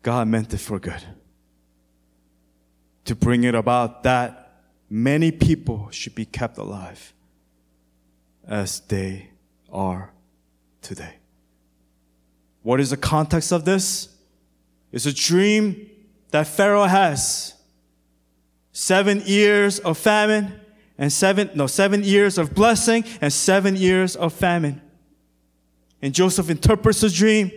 [0.02, 1.04] God meant it for good.
[3.06, 7.14] To bring it about that many people should be kept alive
[8.48, 9.30] as they
[9.72, 10.14] are
[10.82, 11.16] today.
[12.64, 14.08] What is the context of this?
[14.92, 15.90] It's a dream
[16.32, 17.54] that Pharaoh has.
[18.72, 20.60] Seven years of famine
[20.98, 24.82] and seven, no, seven years of blessing and seven years of famine.
[26.02, 27.52] And Joseph interprets the dream.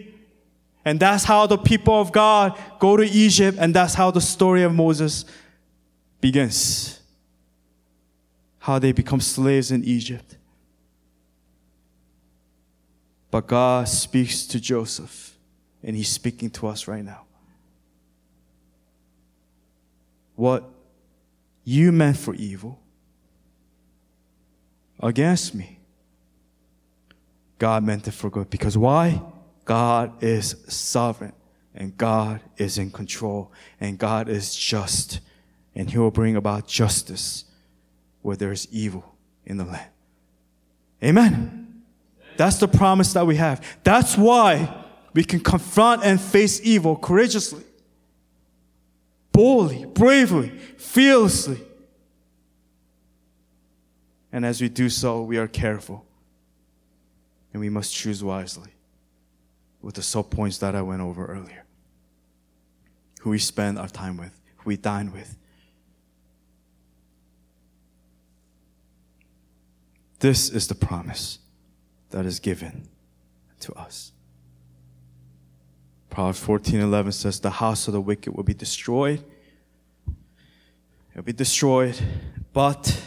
[0.85, 3.59] And that's how the people of God go to Egypt.
[3.61, 5.25] And that's how the story of Moses
[6.21, 7.01] begins.
[8.59, 10.36] How they become slaves in Egypt.
[13.37, 15.37] But God speaks to Joseph,
[15.82, 17.26] and He's speaking to us right now.
[20.37, 20.64] What
[21.62, 22.80] you meant for evil
[25.01, 25.80] against me,
[27.59, 28.49] God meant it for good.
[28.49, 29.20] Because why?
[29.66, 31.34] God is sovereign,
[31.74, 35.20] and God is in control, and God is just,
[35.74, 37.45] and He will bring about justice
[38.22, 39.14] where there is evil
[39.45, 39.91] in the land.
[41.05, 41.66] Amen.
[42.37, 43.64] That's the promise that we have.
[43.82, 44.84] That's why
[45.14, 47.64] we can confront and face evil courageously,
[49.32, 51.61] boldly, bravely, fearlessly.
[54.32, 56.05] And as we do so, we are careful.
[57.53, 58.70] And we must choose wisely
[59.80, 61.64] with the sub points that I went over earlier.
[63.20, 65.39] Who we spend our time with, who we dine with.
[70.18, 71.39] This is the promise
[72.11, 72.89] that is given
[73.61, 74.13] to us.
[76.11, 79.23] Proverbs 14:11 says the house of the wicked will be destroyed.
[81.13, 81.99] It'll be destroyed,
[82.53, 83.03] but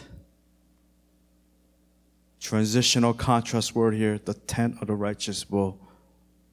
[2.39, 5.79] transitional contrast word here, the tent of the righteous will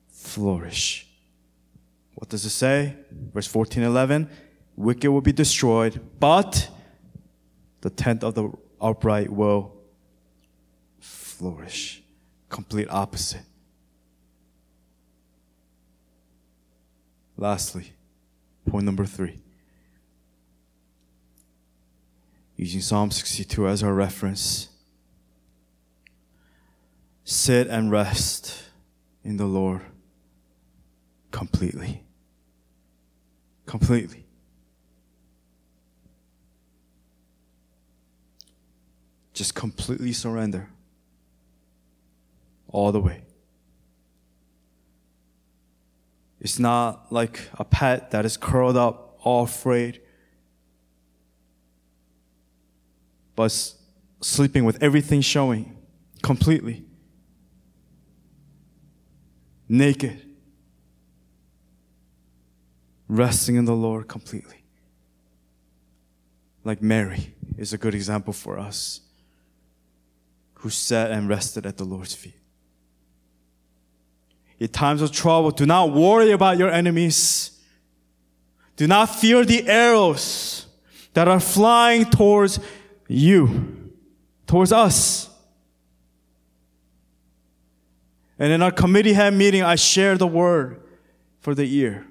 [0.09, 1.07] flourish.
[2.15, 2.97] What does it say?
[3.33, 4.29] Verse 14:11,
[4.77, 6.71] wicked will be destroyed, but
[7.83, 9.73] the tent of the upright will
[10.99, 12.03] flourish.
[12.57, 13.43] Complete opposite.
[17.37, 17.93] Lastly,
[18.65, 19.41] point number three.
[22.57, 24.71] Using Psalm 62 as our reference,
[27.25, 28.65] sit and rest
[29.23, 29.83] in the Lord
[31.31, 32.05] completely.
[33.67, 34.25] Completely.
[39.35, 40.71] Just completely surrender
[42.77, 43.23] all the way.
[46.39, 50.03] It's not like a pet that is curled up, all afraid,
[53.35, 53.51] but
[54.21, 55.75] sleeping with everything showing
[56.23, 56.85] completely.
[59.71, 60.21] Naked.
[63.09, 64.65] Resting in the Lord completely.
[66.63, 69.01] Like Mary is a good example for us,
[70.57, 72.35] who sat and rested at the Lord's feet.
[74.59, 77.61] In times of trouble, do not worry about your enemies.
[78.77, 80.67] Do not fear the arrows
[81.13, 82.59] that are flying towards
[83.09, 83.93] you,
[84.47, 85.31] towards us.
[88.39, 90.81] And in our committee head meeting, I shared the word
[91.41, 92.07] for the year.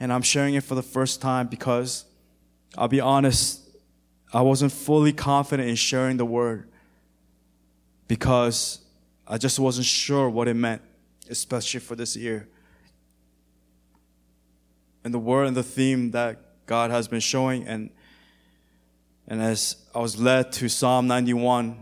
[0.00, 2.04] And I'm sharing it for the first time because
[2.76, 3.60] I'll be honest,
[4.32, 6.68] I wasn't fully confident in sharing the word
[8.08, 8.80] because
[9.26, 10.82] I just wasn't sure what it meant
[11.28, 12.48] especially for this year.
[15.04, 17.90] And the word and the theme that God has been showing, and
[19.26, 21.76] and as I was led to Psalm 91,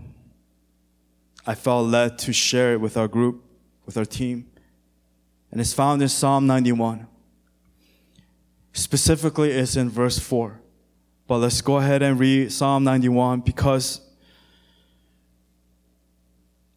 [1.47, 3.43] I felt led to share it with our group,
[3.85, 4.47] with our team.
[5.51, 7.07] And it's found in Psalm 91.
[8.73, 10.61] Specifically, it's in verse 4.
[11.27, 14.01] But let's go ahead and read Psalm 91 because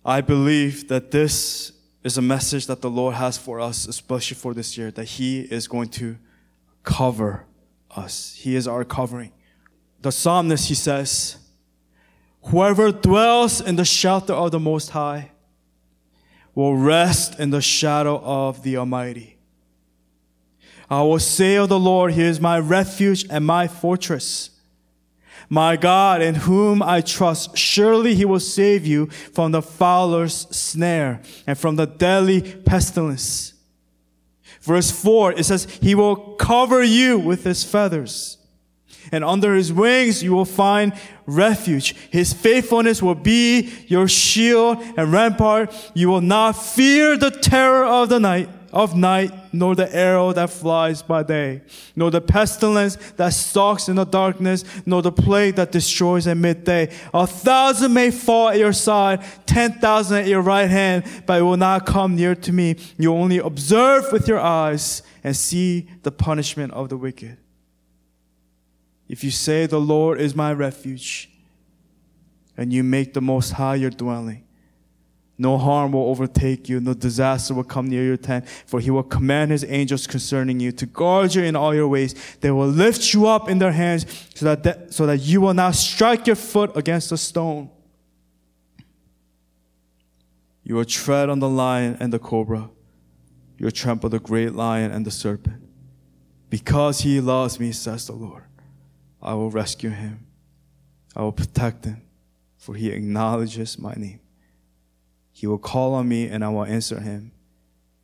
[0.03, 1.71] I believe that this
[2.05, 5.41] is a message that the Lord has for us, especially for this year, that He
[5.41, 6.17] is going to
[6.83, 7.45] cover
[7.89, 8.35] us.
[8.37, 9.31] He is our covering.
[10.01, 11.37] The psalmist, he says,
[12.43, 15.31] Whoever dwells in the shelter of the Most High
[16.53, 19.39] will rest in the shadow of the Almighty.
[20.87, 24.51] I will say of the Lord, He is my refuge and my fortress
[25.49, 31.21] my God, in whom I trust, surely he will save you from the fowler's snare
[31.45, 33.53] and from the deadly pestilence.
[34.61, 38.37] Verse 4, it says, He will cover you with his feathers,
[39.11, 40.93] and under his wings you will find
[41.27, 41.95] refuge.
[42.09, 45.73] His faithfulness will be your shield and rampart.
[45.93, 50.49] You will not fear the terror of the night of night, nor the arrow that
[50.49, 51.61] flies by day,
[51.95, 56.93] nor the pestilence that stalks in the darkness, nor the plague that destroys at midday.
[57.13, 61.43] A thousand may fall at your side, ten thousand at your right hand, but it
[61.43, 62.75] will not come near to me.
[62.97, 67.37] You only observe with your eyes and see the punishment of the wicked.
[69.07, 71.29] If you say, The Lord is my refuge,
[72.57, 74.44] and you make the Most High your dwelling,
[75.37, 79.03] no harm will overtake you, no disaster will come near your tent, for he will
[79.03, 82.15] command his angels concerning you to guard you in all your ways.
[82.39, 85.53] They will lift you up in their hands so that, that so that you will
[85.53, 87.69] not strike your foot against a stone.
[90.63, 92.69] You will tread on the lion and the cobra.
[93.57, 95.61] You will trample the great lion and the serpent.
[96.49, 98.43] Because he loves me, says the Lord,
[99.21, 100.25] I will rescue him.
[101.15, 102.01] I will protect him,
[102.57, 104.19] for he acknowledges my name.
[105.35, 107.33] He will call on me and I will answer him,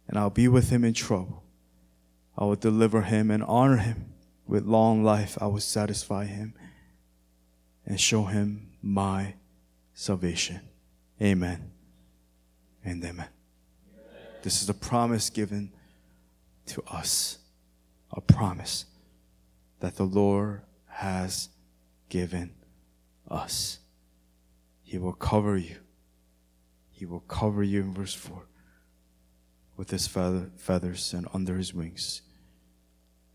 [0.06, 1.46] and I'll be with him in trouble.
[2.38, 4.12] I will deliver him and honor him.
[4.46, 6.54] With long life, I will satisfy him
[7.86, 9.36] and show him my
[9.94, 10.60] salvation.
[11.22, 11.72] Amen
[12.84, 13.30] and amen.
[14.42, 15.72] This is a promise given
[16.66, 17.38] to us,
[18.12, 18.88] a promise
[19.80, 21.48] that the Lord has
[22.10, 22.52] given
[23.30, 23.80] us.
[24.84, 25.78] He will cover you
[27.02, 28.44] he will cover you in verse 4
[29.76, 32.22] with his feathers, and under his wings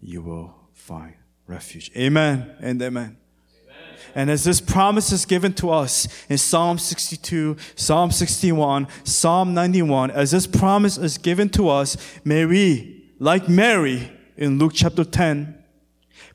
[0.00, 1.14] you will find
[1.48, 1.90] refuge.
[1.96, 3.16] Amen and amen.
[4.14, 10.12] And as this promise is given to us in Psalm 62, Psalm 61, Psalm 91,
[10.12, 15.60] as this promise is given to us, may we, like Mary in Luke chapter 10,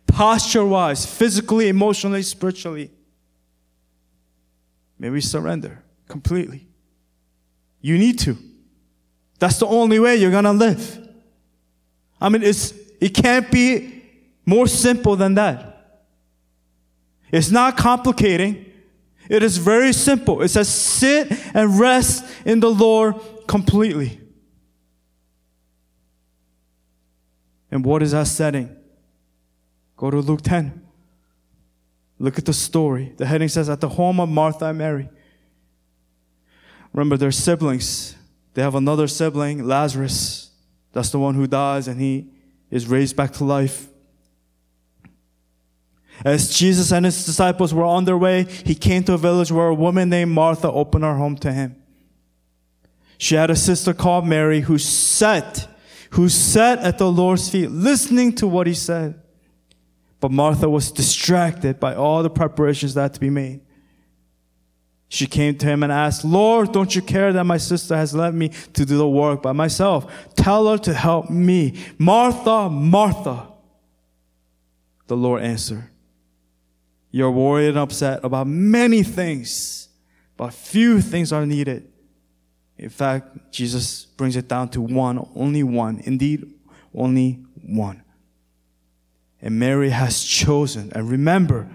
[0.05, 2.91] posture wise, physically, emotionally, spiritually,
[4.99, 6.67] may we surrender completely.
[7.81, 8.37] You need to.
[9.39, 11.09] That's the only way you're gonna live.
[12.19, 14.03] I mean, it's, it can't be
[14.45, 15.71] more simple than that.
[17.31, 18.65] It's not complicating.
[19.29, 20.41] It is very simple.
[20.41, 23.15] It says, sit and rest in the Lord
[23.47, 24.19] completely.
[27.71, 28.75] And what is that setting?
[29.95, 30.81] Go to Luke 10.
[32.19, 33.13] Look at the story.
[33.17, 35.09] The heading says, At the home of Martha and Mary.
[36.93, 38.15] Remember, they're siblings.
[38.53, 40.51] They have another sibling, Lazarus.
[40.91, 42.27] That's the one who dies and he
[42.69, 43.87] is raised back to life.
[46.23, 49.67] As Jesus and his disciples were on their way, he came to a village where
[49.67, 51.75] a woman named Martha opened her home to him.
[53.17, 55.67] She had a sister called Mary who sat,
[56.11, 59.19] who sat at the Lord's feet, listening to what he said.
[60.19, 63.61] But Martha was distracted by all the preparations that had to be made.
[65.13, 68.33] She came to him and asked, Lord, don't you care that my sister has left
[68.33, 70.09] me to do the work by myself?
[70.35, 71.77] Tell her to help me.
[71.97, 73.49] Martha, Martha.
[75.07, 75.83] The Lord answered,
[77.11, 79.89] You're worried and upset about many things,
[80.37, 81.91] but few things are needed.
[82.77, 85.99] In fact, Jesus brings it down to one, only one.
[86.05, 86.53] Indeed,
[86.95, 88.01] only one.
[89.41, 90.89] And Mary has chosen.
[90.95, 91.67] And remember,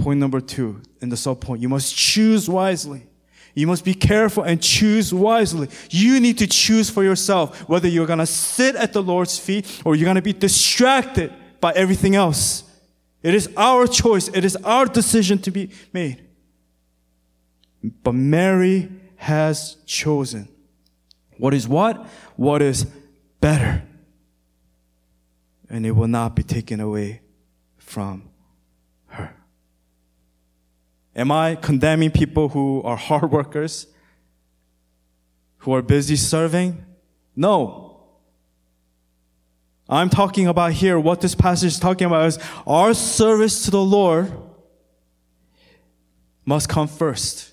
[0.00, 1.60] Point number two in the sub point.
[1.60, 3.06] You must choose wisely.
[3.54, 5.68] You must be careful and choose wisely.
[5.90, 9.82] You need to choose for yourself whether you're going to sit at the Lord's feet
[9.84, 12.64] or you're going to be distracted by everything else.
[13.22, 14.28] It is our choice.
[14.28, 16.26] It is our decision to be made.
[18.02, 20.48] But Mary has chosen.
[21.36, 22.06] What is what?
[22.36, 22.86] What is
[23.40, 23.82] better.
[25.68, 27.20] And it will not be taken away
[27.76, 28.29] from
[31.14, 33.86] Am I condemning people who are hard workers,
[35.58, 36.84] who are busy serving?
[37.34, 37.86] No.
[39.88, 43.82] I'm talking about here, what this passage is talking about is our service to the
[43.82, 44.32] Lord
[46.44, 47.52] must come first.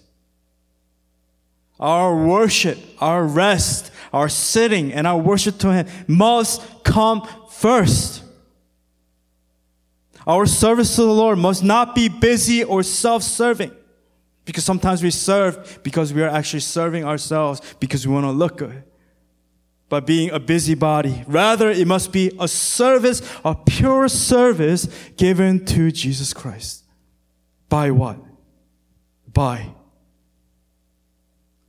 [1.80, 8.24] Our worship, our rest, our sitting, and our worship to Him must come first.
[10.28, 13.72] Our service to the Lord must not be busy or self-serving.
[14.44, 18.58] Because sometimes we serve because we are actually serving ourselves because we want to look
[18.58, 18.84] good.
[19.88, 21.24] But being a busybody.
[21.28, 26.84] Rather, it must be a service, a pure service given to Jesus Christ.
[27.70, 28.20] By what?
[29.32, 29.74] By.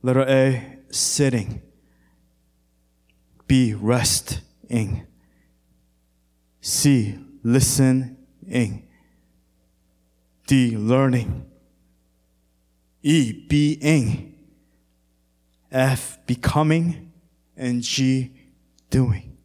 [0.01, 1.61] Letter A, sitting.
[3.47, 5.07] B, resting.
[6.59, 8.18] C, listen
[8.49, 8.87] ing.
[10.47, 11.45] D, learning.
[13.03, 14.35] E, being.
[15.71, 17.11] F, becoming.
[17.55, 18.31] And G,
[18.89, 19.37] doing.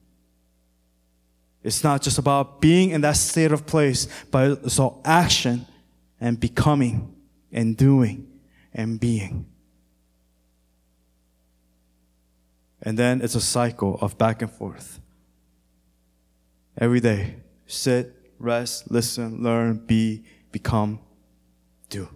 [1.63, 5.67] It's not just about being in that state of place, but it's all action
[6.21, 7.15] and becoming
[7.51, 8.29] and doing
[8.75, 9.47] and being.
[12.83, 15.01] And then it's a cycle of back and forth.
[16.77, 17.37] Every day,
[17.67, 18.15] sit,
[18.45, 21.01] rest, listen, learn, be, become,
[21.89, 22.09] do.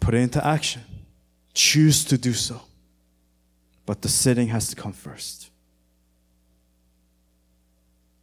[0.00, 0.82] Put it into action.
[1.54, 2.60] Choose to do so.
[3.86, 5.50] But the sitting has to come first.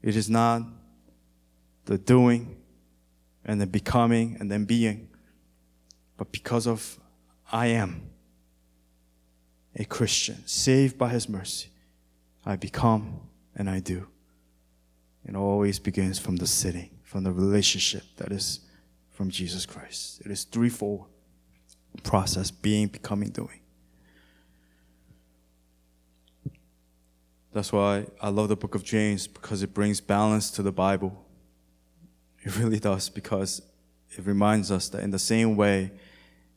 [0.02, 0.64] It is not
[1.86, 2.58] the doing
[3.46, 5.10] and the becoming and then being,
[6.18, 7.00] but because of
[7.52, 8.10] I am
[9.76, 11.70] a Christian, saved by His mercy,
[12.46, 13.22] I become
[13.56, 14.08] and I do.
[15.26, 18.61] It always begins from the sitting, from the relationship that is
[19.11, 20.22] from Jesus Christ.
[20.26, 21.05] It is threefold
[22.03, 23.59] process being, becoming, doing.
[27.51, 31.26] That's why I love the book of James because it brings balance to the Bible.
[32.43, 33.61] It really does because
[34.11, 35.91] it reminds us that in the same way,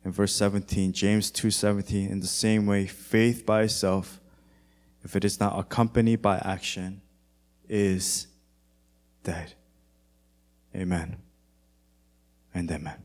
[0.04, 4.20] in verse 17, James 2:17, in the same way, faith by itself,
[5.02, 7.00] if it is not accompanied by action,
[7.68, 8.26] is
[9.22, 9.54] dead.
[10.74, 11.16] Amen.
[12.54, 13.02] And amen.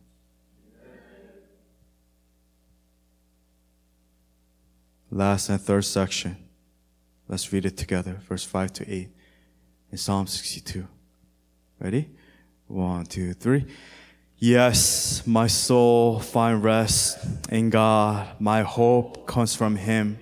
[5.10, 6.38] Last and third section.
[7.30, 8.20] Let's read it together.
[8.28, 9.10] Verse 5 to 8
[9.92, 10.88] in Psalm 62.
[11.80, 12.10] Ready?
[12.68, 13.66] One, two, three.
[14.38, 17.18] Yes, my soul find rest
[17.50, 18.28] in God.
[18.40, 20.20] My hope comes from Him.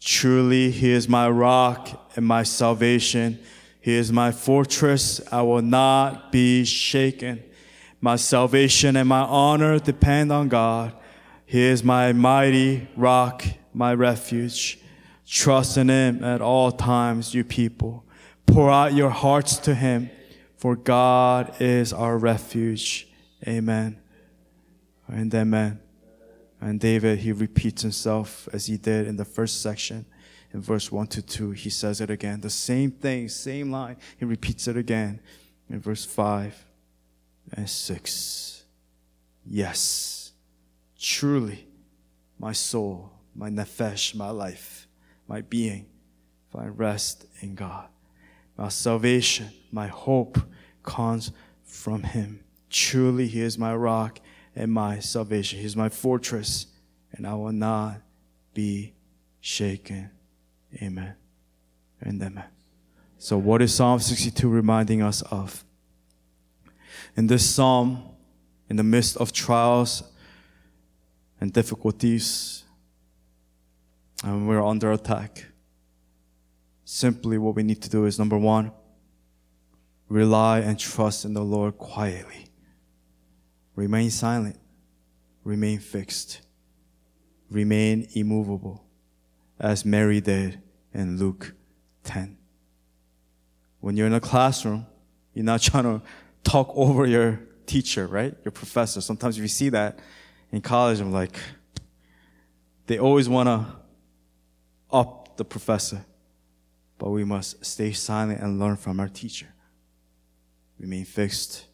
[0.00, 3.38] Truly, He is my rock and my salvation.
[3.84, 5.20] He is my fortress.
[5.30, 7.42] I will not be shaken.
[8.00, 10.94] My salvation and my honor depend on God.
[11.44, 14.78] He is my mighty rock, my refuge.
[15.26, 18.06] Trust in Him at all times, you people.
[18.46, 20.08] Pour out your hearts to Him
[20.56, 23.06] For God is our refuge.
[23.46, 24.00] Amen.
[25.08, 25.78] And amen.
[26.58, 30.06] And David, he repeats himself as he did in the first section
[30.54, 31.50] in verse 1 to 2.
[31.50, 32.40] He says it again.
[32.40, 33.96] The same thing, same line.
[34.16, 35.20] He repeats it again
[35.68, 36.64] in verse 5
[37.52, 38.64] and 6.
[39.44, 40.32] Yes,
[40.98, 41.66] truly,
[42.38, 44.86] my soul, my nephesh, my life,
[45.26, 45.86] my being,
[46.50, 47.88] find rest in God.
[48.56, 50.38] My salvation, my hope
[50.84, 51.32] comes
[51.64, 52.44] from Him.
[52.70, 54.20] Truly, He is my rock
[54.54, 55.58] and my salvation.
[55.58, 56.66] He is my fortress,
[57.12, 58.00] and I will not
[58.54, 58.94] be
[59.40, 60.10] shaken.
[60.82, 61.14] Amen.
[62.00, 62.38] And amen.
[62.38, 62.48] Uh,
[63.18, 65.64] so, what is Psalm 62 reminding us of?
[67.16, 68.02] In this psalm,
[68.68, 70.02] in the midst of trials
[71.40, 72.64] and difficulties,
[74.22, 75.46] and we're under attack,
[76.84, 78.72] simply what we need to do is number one,
[80.08, 82.48] rely and trust in the Lord quietly.
[83.76, 84.58] Remain silent.
[85.44, 86.40] Remain fixed.
[87.50, 88.84] Remain immovable,
[89.58, 90.60] as Mary did
[90.94, 91.54] in Luke
[92.04, 92.38] 10.
[93.80, 94.86] When you're in a classroom,
[95.34, 96.02] you're not trying to
[96.42, 98.34] talk over your teacher, right?
[98.44, 99.00] Your professor.
[99.00, 99.98] Sometimes if you see that
[100.52, 101.36] in college, I'm like,
[102.86, 103.66] they always want to
[104.90, 106.04] up the professor.
[106.98, 109.48] But we must stay silent and learn from our teacher.
[110.78, 111.66] Remain fixed.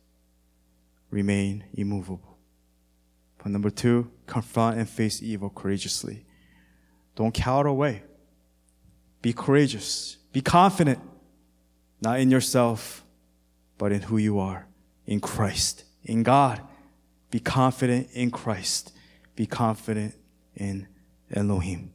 [1.11, 2.39] Remain immovable.
[3.39, 6.25] Point number two, confront and face evil courageously.
[7.17, 8.03] Don't cower away.
[9.23, 10.17] Be courageous.
[10.33, 11.01] Be confident,
[12.01, 13.05] not in yourself,
[13.79, 14.67] but in who you are,
[15.07, 16.61] in Christ, in God.
[17.31, 18.93] Be confident in Christ.
[19.37, 20.15] Be confident
[20.57, 20.89] in
[21.33, 21.93] Elohim.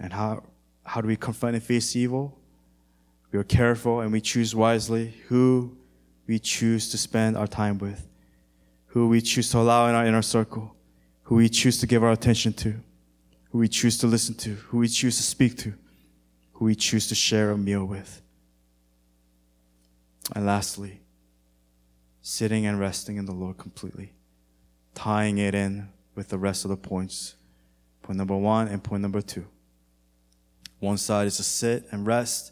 [0.00, 0.44] And how,
[0.84, 2.38] how do we confront and face evil?
[3.32, 5.76] We are careful and we choose wisely who
[6.26, 8.08] we choose to spend our time with,
[8.86, 10.74] who we choose to allow in our inner circle,
[11.24, 12.74] who we choose to give our attention to,
[13.50, 15.74] who we choose to listen to, who we choose to speak to
[16.58, 18.20] who we choose to share a meal with.
[20.34, 21.02] And lastly,
[22.20, 24.12] sitting and resting in the Lord completely,
[24.92, 27.36] tying it in with the rest of the points.
[28.02, 29.46] Point number one and point number two.
[30.80, 32.50] One side is to sit and rest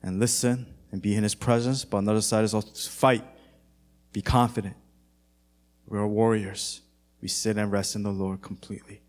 [0.00, 3.24] and listen and be in His presence, but another side is also to fight,
[4.12, 4.76] be confident.
[5.88, 6.80] We are warriors.
[7.20, 9.02] We sit and rest in the Lord completely.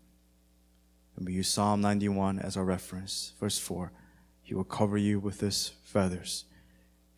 [1.18, 3.32] And we use Psalm 91 as our reference.
[3.40, 3.90] Verse 4
[4.40, 6.44] He will cover you with His feathers,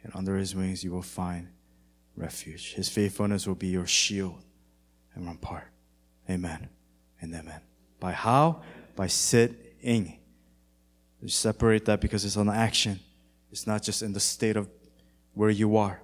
[0.03, 1.48] and under His wings you will find
[2.16, 2.72] refuge.
[2.72, 4.42] His faithfulness will be your shield
[5.14, 5.68] and rampart.
[6.30, 6.70] Amen
[7.20, 7.61] and amen.
[8.01, 8.62] By how?
[8.96, 10.18] By sitting.
[11.20, 13.01] You separate that because it's an action.
[13.53, 14.70] It's not just in the state of
[15.34, 16.01] where you are,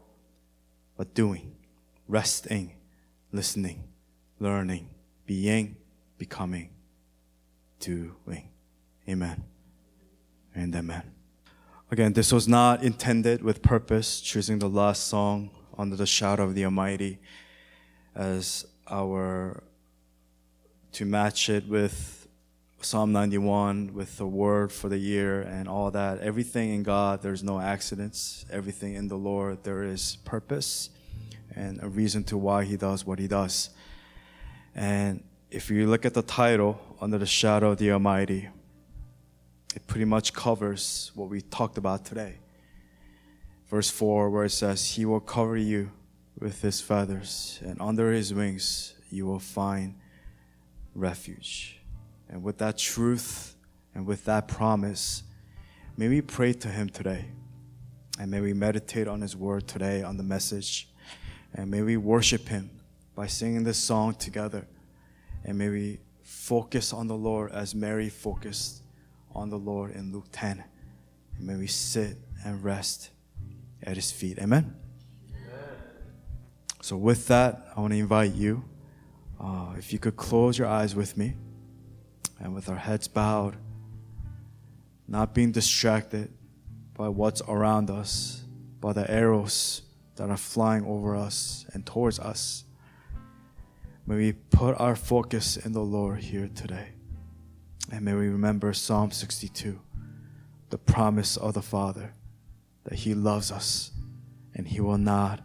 [0.99, 1.57] but doing,
[2.09, 2.75] resting,
[3.33, 3.85] listening,
[4.39, 4.91] learning,
[5.25, 5.77] being,
[6.19, 6.76] becoming
[7.87, 8.49] doing.
[9.09, 9.45] Amen.
[10.55, 11.05] And amen.
[11.89, 16.57] Again, this was not intended with purpose, choosing the last song under the shadow of
[16.57, 17.21] the Almighty
[18.17, 19.63] as our
[20.93, 22.27] to match it with
[22.81, 26.19] Psalm 91 with the word for the year and all that.
[26.19, 28.45] Everything in God, there's no accidents.
[28.51, 30.91] Everything in the Lord, there is purpose
[31.55, 33.71] and a reason to why He does what He does.
[34.75, 38.49] And if you look at the title, Under the Shadow of the Almighty,
[39.75, 42.39] it pretty much covers what we talked about today.
[43.69, 45.91] Verse 4, where it says, He will cover you
[46.39, 49.95] with His feathers, and under His wings you will find
[50.95, 51.79] refuge.
[52.31, 53.57] And with that truth
[53.95, 55.23] and with that promise,
[55.99, 57.27] may we pray to Him today.
[58.19, 60.89] And may we meditate on His word today, on the message.
[61.53, 62.71] And may we worship Him
[63.15, 64.67] by singing this song together.
[65.45, 68.83] And may we focus on the Lord as Mary focused
[69.33, 70.63] on the Lord in Luke 10.
[71.39, 73.11] And may we sit and rest
[73.81, 74.39] at his feet.
[74.39, 74.75] Amen?
[75.31, 75.45] Amen.
[76.83, 78.65] So, with that, I want to invite you,
[79.41, 81.35] uh, if you could close your eyes with me
[82.41, 83.57] and with our heads bowed,
[85.07, 86.33] not being distracted
[86.95, 88.43] by what's around us,
[88.81, 89.83] by the arrows
[90.17, 92.65] that are flying over us and towards us.
[94.09, 96.91] May we put our focus in the Lord here today.
[97.91, 99.81] And may we remember Psalm 62,
[100.71, 102.13] the promise of the Father
[102.85, 103.91] that He loves us
[104.55, 105.41] and He will not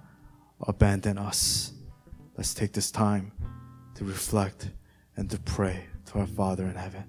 [0.67, 1.73] abandon us.
[2.37, 3.31] Let's take this time
[3.95, 4.69] to reflect
[5.17, 7.03] and to pray to our Father in heaven.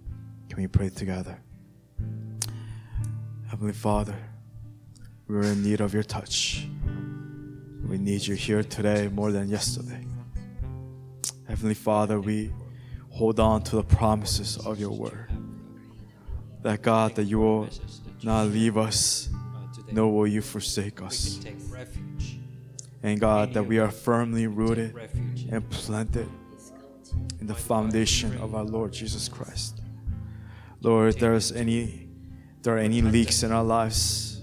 [0.49, 1.39] Can we pray together?
[3.51, 4.17] Heavenly Father,
[5.29, 6.67] We're in need of your touch.
[7.87, 10.05] We need you here today more than yesterday.
[11.49, 12.53] Heavenly Father, we
[13.11, 15.31] hold on to the promises of your word.
[16.63, 17.69] That God, that you will
[18.23, 19.29] not leave us,
[19.91, 21.41] nor will you forsake us.
[23.03, 24.95] And God, that we are firmly rooted
[25.51, 26.29] and planted
[27.41, 29.81] in the foundation of our Lord Jesus Christ.
[30.81, 32.09] Lord, if there is any
[32.63, 34.41] there are any leaks in our lives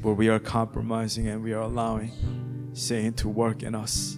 [0.00, 4.16] where we are compromising and we are allowing Satan to work in us.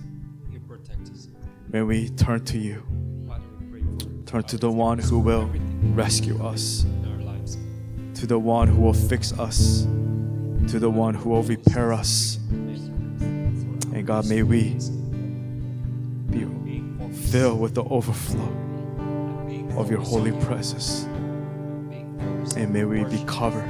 [1.75, 2.81] May we turn to you,
[4.27, 5.51] turn to the one who will
[5.93, 6.87] rescue us,
[8.15, 9.83] to the one who will fix us,
[10.69, 12.37] to the one who will repair us.
[12.47, 14.77] And God, may we
[16.31, 16.47] be
[17.13, 18.53] filled with the overflow
[19.77, 21.03] of your holy presence.
[22.57, 23.69] And may we be covered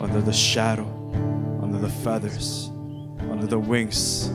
[0.00, 0.86] under the shadow,
[1.62, 2.70] under the feathers,
[3.30, 4.30] under the wings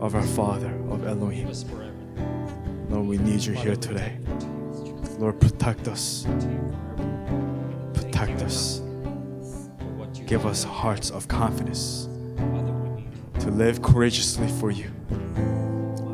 [0.00, 1.50] of our Father, of Elohim.
[2.88, 4.18] Lord, we need you here today.
[5.18, 6.26] Lord, protect us.
[7.94, 8.82] Protect us.
[10.26, 12.08] Give us hearts of confidence
[13.40, 14.90] to live courageously for you,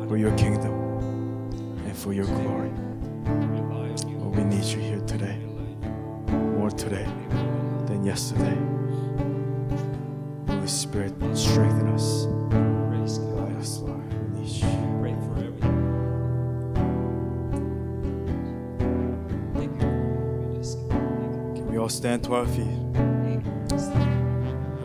[0.07, 0.73] for your kingdom,
[1.85, 2.71] and for your glory.
[4.19, 5.37] Lord, we need you here today,
[6.57, 7.07] more today
[7.85, 8.57] than yesterday.
[10.47, 12.40] Holy Spirit, strengthen us.
[22.01, 23.43] Stand to our feet and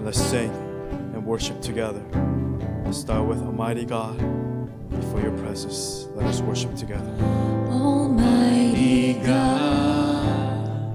[0.05, 0.51] let's sing
[1.14, 2.03] and worship together?
[2.85, 4.19] Let's start with Almighty God
[4.91, 6.09] before your presence.
[6.14, 7.11] Let us worship together.
[7.71, 10.93] Almighty God,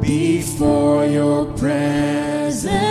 [0.00, 2.89] before your presence,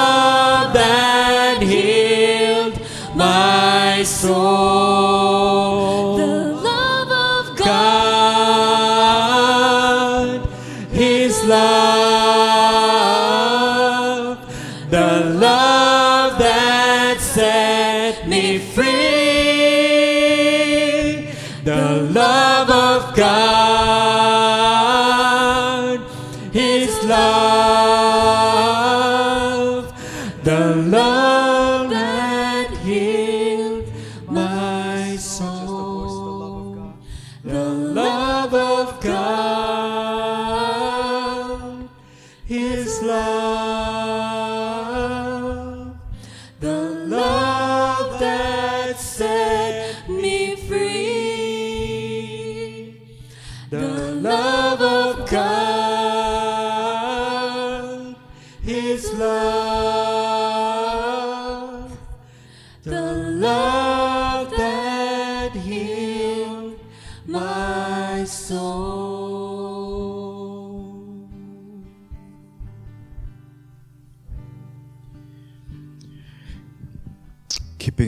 [0.00, 2.76] love that healed
[3.14, 5.19] my soul.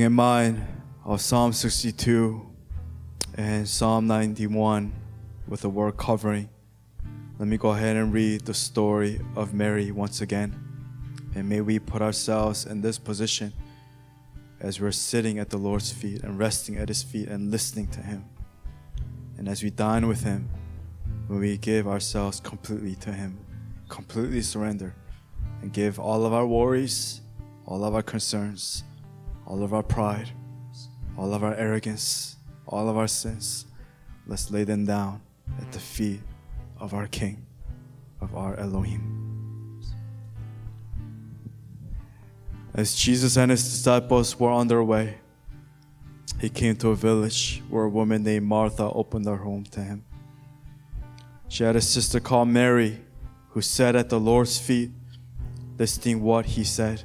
[0.02, 0.64] In mind
[1.04, 2.44] of Psalm 62
[3.36, 4.92] and Psalm 91
[5.46, 6.48] with the word covering,
[7.38, 10.58] let me go ahead and read the story of Mary once again.
[11.34, 13.52] And may we put ourselves in this position
[14.60, 18.00] as we're sitting at the Lord's feet and resting at His feet and listening to
[18.00, 18.24] Him.
[19.38, 20.48] And as we dine with Him,
[21.28, 23.38] when we give ourselves completely to Him,
[23.88, 24.94] completely surrender,
[25.60, 27.20] and give all of our worries,
[27.66, 28.82] all of our concerns,
[29.46, 30.30] all of our pride,
[31.16, 32.36] all of our arrogance,
[32.66, 33.66] all of our sins,
[34.26, 35.20] let's lay them down
[35.60, 36.20] at the feet
[36.78, 37.44] of our King,
[38.20, 39.22] of our Elohim.
[42.74, 45.18] As Jesus and his disciples were on their way,
[46.40, 50.04] he came to a village where a woman named Martha opened her home to him.
[51.48, 52.98] She had a sister called Mary
[53.50, 54.90] who sat at the Lord's feet,
[55.78, 57.04] listening what he said.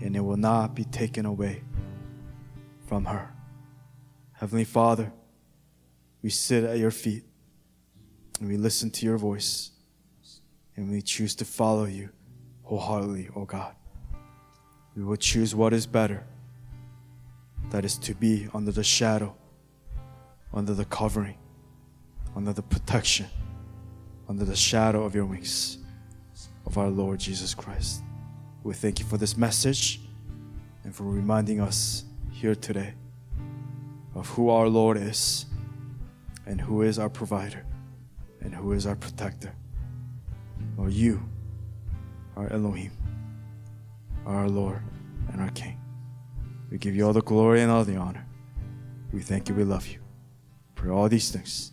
[0.00, 1.62] and it will not be taken away
[2.86, 3.32] from her.
[4.32, 5.12] Heavenly Father,
[6.22, 7.24] we sit at your feet
[8.40, 9.70] and we listen to your voice
[10.76, 12.08] and we choose to follow you
[12.62, 13.74] wholeheartedly, O oh God.
[14.96, 16.26] We will choose what is better.
[17.70, 19.36] That is to be under the shadow,
[20.52, 21.36] under the covering,
[22.34, 23.26] under the protection,
[24.28, 25.78] under the shadow of your wings
[26.66, 28.02] of our Lord Jesus Christ.
[28.62, 30.00] We thank you for this message
[30.84, 32.94] and for reminding us here today
[34.14, 35.46] of who our Lord is
[36.46, 37.64] and who is our provider
[38.40, 39.52] and who is our protector.
[40.76, 41.22] Or you,
[42.36, 42.92] our Elohim
[44.26, 44.80] our Lord
[45.32, 45.78] and our King.
[46.70, 48.26] We give you all the glory and all the honor.
[49.12, 49.54] We thank you.
[49.54, 49.98] We love you.
[50.74, 51.72] For all these things.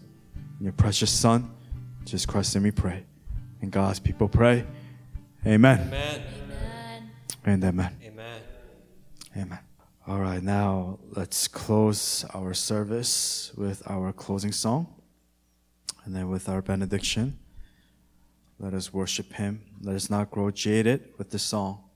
[0.59, 1.51] In your precious Son,
[2.03, 3.05] Jesus Christ, and we pray.
[3.61, 4.65] And God's people pray.
[5.45, 5.79] Amen.
[5.87, 6.36] Amen.
[7.47, 7.63] Amen.
[7.63, 7.95] And amen.
[8.05, 8.41] Amen.
[9.35, 9.59] Amen.
[10.05, 14.87] All right, now let's close our service with our closing song
[16.05, 17.37] and then with our benediction.
[18.59, 19.61] Let us worship Him.
[19.81, 21.87] Let us not grow jaded with the song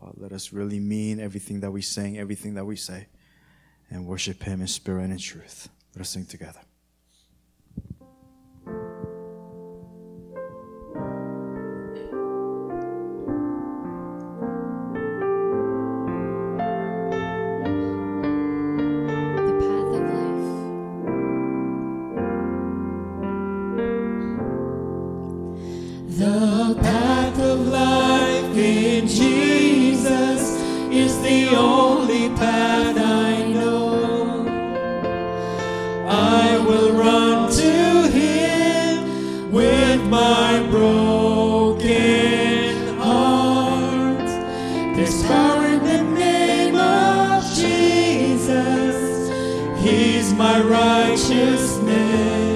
[0.00, 3.06] but let us really mean everything that we sing, everything that we say,
[3.90, 5.68] and worship Him in spirit and in truth.
[5.94, 6.60] Let us sing together.
[50.40, 52.49] my righteousness.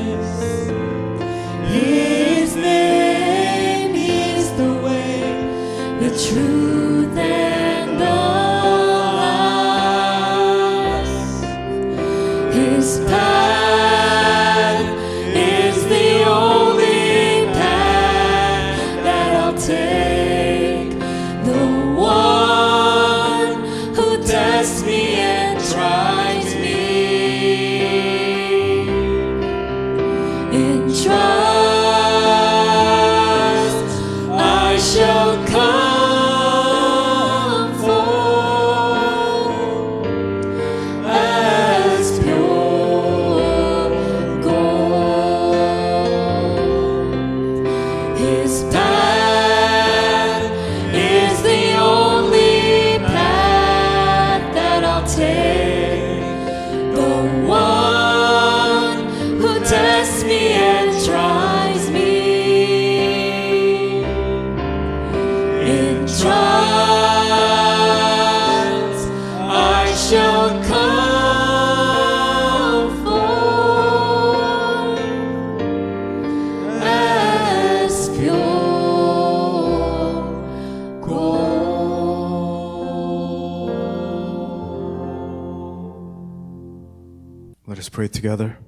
[88.15, 88.59] Together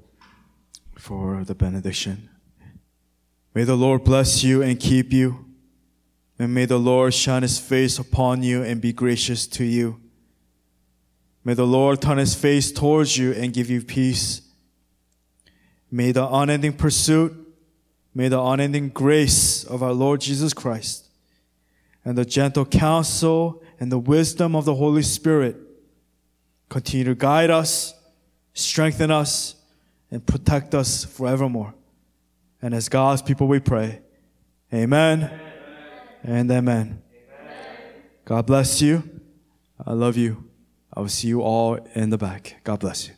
[0.98, 2.28] for the benediction.
[3.54, 5.46] May the Lord bless you and keep you.
[6.38, 9.98] And may the Lord shine his face upon you and be gracious to you.
[11.42, 14.42] May the Lord turn his face towards you and give you peace.
[15.90, 17.32] May the unending pursuit,
[18.14, 21.08] may the unending grace of our Lord Jesus Christ
[22.04, 25.56] and the gentle counsel and the wisdom of the Holy Spirit
[26.68, 27.94] continue to guide us,
[28.56, 29.54] strengthen us,
[30.10, 31.74] and protect us forevermore.
[32.62, 34.00] And as God's people, we pray.
[34.72, 35.40] Amen, amen.
[36.24, 36.58] and amen.
[36.58, 37.02] amen.
[38.24, 39.08] God bless you.
[39.84, 40.44] I love you.
[40.92, 42.56] I will see you all in the back.
[42.64, 43.14] God bless you.